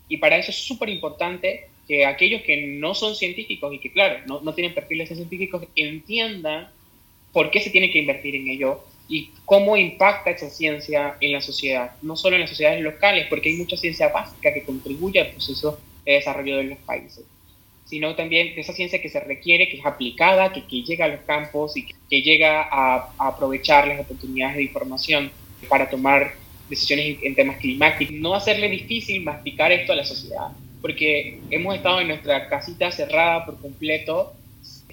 Y 0.09 0.19
para 0.19 0.37
eso 0.37 0.51
es 0.51 0.59
súper 0.59 0.89
importante 0.89 1.69
que 1.89 2.05
aquellos 2.07 2.43
que 2.43 2.79
no 2.79 2.95
son 2.95 3.17
científicos 3.17 3.73
y 3.75 3.79
que, 3.79 3.91
claro, 3.91 4.21
no, 4.27 4.41
no 4.41 4.55
tienen 4.55 4.75
perfiles 4.75 5.09
científicos, 5.09 5.65
entiendan 5.75 6.69
por 7.33 7.51
qué 7.51 7.61
se 7.61 7.71
tiene 7.71 7.91
que 7.91 7.99
invertir 7.99 8.37
en 8.37 8.49
ello 8.49 8.85
y 9.09 9.31
cómo 9.45 9.77
impacta 9.77 10.31
esa 10.31 10.49
ciencia 10.49 11.17
en 11.21 11.33
la 11.33 11.41
sociedad, 11.41 11.97
no 12.03 12.17
solo 12.17 12.37
en 12.37 12.43
las 12.43 12.51
sociedades 12.51 12.83
locales, 12.83 13.27
porque 13.29 13.51
hay 13.51 13.57
mucha 13.57 13.77
ciencia 13.77 14.09
básica 14.09 14.53
que 14.55 14.63
contribuye 14.63 15.21
al 15.21 15.31
proceso 15.31 15.79
de 16.05 16.13
desarrollo 16.13 16.57
de 16.57 16.65
los 16.65 16.79
países, 16.79 17.25
sino 17.93 18.15
también 18.15 18.55
esa 18.57 18.73
ciencia 18.73 19.03
que 19.03 19.11
se 19.11 19.21
requiere, 19.21 19.69
que 19.69 19.77
es 19.77 19.85
aplicada, 19.85 20.51
que, 20.51 20.65
que 20.65 20.81
llega 20.83 21.05
a 21.05 21.09
los 21.09 21.21
campos 21.27 21.77
y 21.77 21.85
que, 21.85 22.23
llega 22.23 22.63
a, 22.63 23.13
aprovechar 23.19 23.87
las 23.87 24.01
oportunidades 24.01 24.57
de 24.57 24.63
información 24.63 25.31
para 25.69 25.91
tomar 25.91 26.33
decisiones 26.71 27.19
en, 27.23 27.35
temas 27.35 27.59
climáticos, 27.59 28.17
no 28.17 28.35
hacerle 28.35 28.71
difícil 28.71 29.23
masticar 29.23 29.73
esto 29.73 29.93
a 29.93 29.97
la 29.97 30.07
sociedad, 30.07 30.53
porque 30.81 31.39
hemos 31.51 31.77
estado 31.77 32.01
en 32.01 32.09
nuestra 32.09 32.49
casita 32.49 32.91
cerrada 32.91 33.45
por 33.45 33.61
completo 33.61 34.33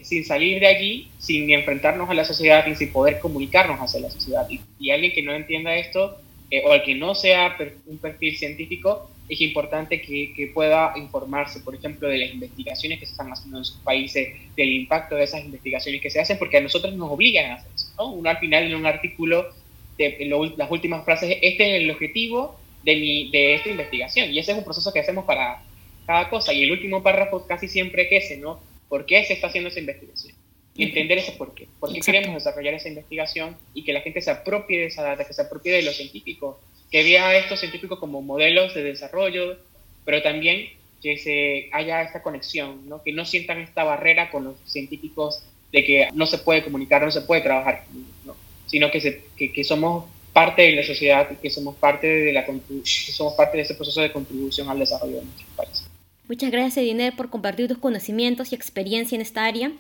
sin 0.02 0.26
salir 0.26 0.60
de 0.60 0.68
allí, 0.68 1.08
sin 1.20 1.50
enfrentarnos 1.52 2.10
a 2.10 2.14
la 2.14 2.26
sociedad 2.26 2.68
y 2.68 2.76
sin 2.76 2.92
poder 2.92 3.20
comunicarnos 3.20 3.80
hacia 3.80 4.02
la 4.02 4.10
sociedad. 4.10 4.46
Y, 4.78 4.90
alguien 4.92 5.14
que 5.14 5.24
no 5.24 5.34
entienda 5.34 5.74
esto, 5.74 6.18
eh, 6.52 6.64
o 6.66 6.74
al 6.74 6.84
que 6.84 6.96
no 6.96 7.16
sea 7.16 7.56
un 7.86 7.98
perfil 7.98 8.36
científico, 8.36 9.10
es 9.30 9.42
importante 9.42 10.02
que, 10.02 10.34
que, 10.36 10.48
pueda 10.48 10.94
informarse, 10.98 11.60
por 11.60 11.76
ejemplo, 11.76 12.10
de 12.10 12.18
las 12.18 12.34
investigaciones 12.34 13.00
que 13.00 13.06
se 13.06 13.12
están 13.12 13.32
haciendo 13.32 13.60
en 13.60 13.66
sus 13.66 13.78
países, 13.78 14.30
del 14.56 14.74
impacto 14.74 15.16
de 15.16 15.24
esas 15.24 15.46
investigaciones 15.46 16.02
que 16.02 16.10
se 16.10 16.20
hacen, 16.20 16.40
porque 16.40 16.58
a 16.58 16.62
nosotros 16.62 16.94
nos 16.96 17.12
obligan 17.12 17.52
a 17.52 17.56
hacer 17.56 17.72
eso. 17.76 17.92
¿no? 17.98 18.12
Uno 18.12 18.30
al 18.30 18.40
final 18.40 18.64
en 18.64 18.76
un 18.76 18.88
artículo, 18.88 19.54
de, 20.00 20.18
las 20.58 20.72
últimas 20.72 21.06
frases, 21.06 21.38
este 21.42 21.76
es 21.76 21.84
el 21.84 21.92
objetivo 21.92 22.60
de, 22.84 22.96
mi, 22.96 23.30
de 23.30 23.54
esta 23.54 23.70
investigación, 23.70 24.34
y 24.34 24.40
ese 24.40 24.52
es 24.54 24.58
un 24.58 24.64
proceso 24.64 24.92
que 24.92 25.00
hacemos 25.00 25.26
para 25.26 25.62
cada 26.08 26.28
cosa, 26.30 26.52
y 26.52 26.64
el 26.64 26.72
último 26.72 27.04
párrafo 27.04 27.46
casi 27.46 27.68
siempre 27.68 28.08
es 28.10 28.26
ese, 28.26 28.38
¿no? 28.38 28.60
¿Por 28.88 29.06
qué 29.06 29.24
se 29.26 29.34
está 29.34 29.48
haciendo 29.48 29.70
esa 29.70 29.80
investigación? 29.80 30.34
Y 30.76 30.86
entender 30.86 31.20
ese 31.20 31.34
por 31.34 31.54
qué. 31.54 31.68
¿Por 31.80 31.94
qué 31.94 32.00
queremos 32.00 32.34
desarrollar 32.34 32.74
esa 32.74 32.88
investigación 32.88 33.58
y 33.74 33.84
que 33.84 33.94
la 33.94 34.02
gente 34.02 34.22
se 34.22 34.32
apropie 34.32 34.80
de 34.80 34.86
esa 34.86 35.04
data, 35.04 35.26
que 35.26 35.34
se 35.34 35.42
apropie 35.42 35.74
de 35.74 35.84
los 35.84 35.96
científicos, 35.98 36.56
que 36.92 37.04
vea 37.04 37.28
a 37.28 37.38
estos 37.38 37.60
científicos 37.60 38.00
como 38.00 38.22
modelos 38.22 38.74
de 38.74 38.84
desarrollo, 38.84 39.58
pero 40.06 40.22
también 40.22 40.70
que 41.02 41.18
se 41.18 41.70
haya 41.72 42.02
esta 42.02 42.22
conexión, 42.22 42.88
¿no? 42.90 43.02
que 43.04 43.14
no 43.14 43.26
sientan 43.26 43.60
esta 43.60 43.84
barrera 43.84 44.32
con 44.32 44.44
los 44.44 44.56
científicos 44.66 45.42
de 45.72 45.84
que 45.84 46.10
no 46.14 46.26
se 46.26 46.40
puede 46.40 46.64
comunicar, 46.64 47.02
no 47.04 47.12
se 47.12 47.22
puede 47.22 47.42
trabajar, 47.42 47.86
¿no? 48.26 48.36
sino 48.68 48.92
que, 48.92 49.00
se, 49.00 49.24
que, 49.38 49.52
que, 49.52 49.64
somos 49.64 50.06
parte 50.34 50.64
de 50.64 50.72
la 50.74 50.84
sociedad 50.84 51.28
que 51.40 51.50
somos 51.50 51.76
parte 51.76 52.08
de, 52.08 52.34
la, 52.34 52.46
que 52.46 52.84
somos 52.86 53.34
parte 53.34 53.58
de 53.58 53.64
ese 53.64 53.76
proceso 53.76 54.02
de 54.02 54.12
contribución 54.12 54.70
al 54.70 54.80
desarrollo 54.80 55.18
de 55.18 55.26
nuestros 55.26 55.50
países. 55.56 55.90
Muchas 56.28 56.52
gracias, 56.52 56.78
Ediner, 56.78 57.16
por 57.16 57.30
compartir 57.30 57.68
tus 57.68 57.80
conocimientos 57.80 58.52
y 58.52 58.56
experiencia 58.56 59.16
en 59.16 59.22
esta 59.22 59.46
área. 59.46 59.72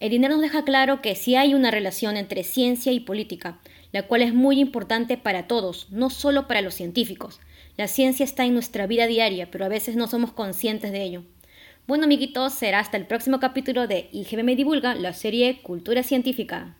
Ediner 0.00 0.30
nos 0.30 0.40
deja 0.40 0.64
claro 0.64 1.02
que 1.02 1.14
sí 1.14 1.36
hay 1.36 1.54
una 1.54 1.70
relación 1.70 2.16
entre 2.16 2.44
ciencia 2.44 2.92
y 2.92 3.00
política, 3.00 3.58
la 3.92 4.02
cual 4.06 4.22
es 4.22 4.34
muy 4.34 4.58
importante 4.58 5.16
para 5.16 5.46
todos, 5.46 5.88
no 5.90 6.10
solo 6.10 6.48
para 6.48 6.62
los 6.62 6.74
científicos. 6.74 7.40
La 7.76 7.88
ciencia 7.88 8.24
está 8.24 8.44
en 8.44 8.54
nuestra 8.54 8.86
vida 8.86 9.06
diaria, 9.06 9.50
pero 9.50 9.64
a 9.64 9.68
veces 9.68 9.96
no 9.96 10.08
somos 10.08 10.32
conscientes 10.32 10.92
de 10.92 11.02
ello. 11.02 11.22
Bueno, 11.86 12.04
amiguitos, 12.04 12.54
será 12.54 12.80
hasta 12.80 12.96
el 12.96 13.06
próximo 13.06 13.40
capítulo 13.40 13.86
de 13.86 14.08
IGB 14.12 14.44
Me 14.44 14.56
Divulga, 14.56 14.94
la 14.94 15.12
serie 15.12 15.62
Cultura 15.62 16.02
Científica. 16.02 16.76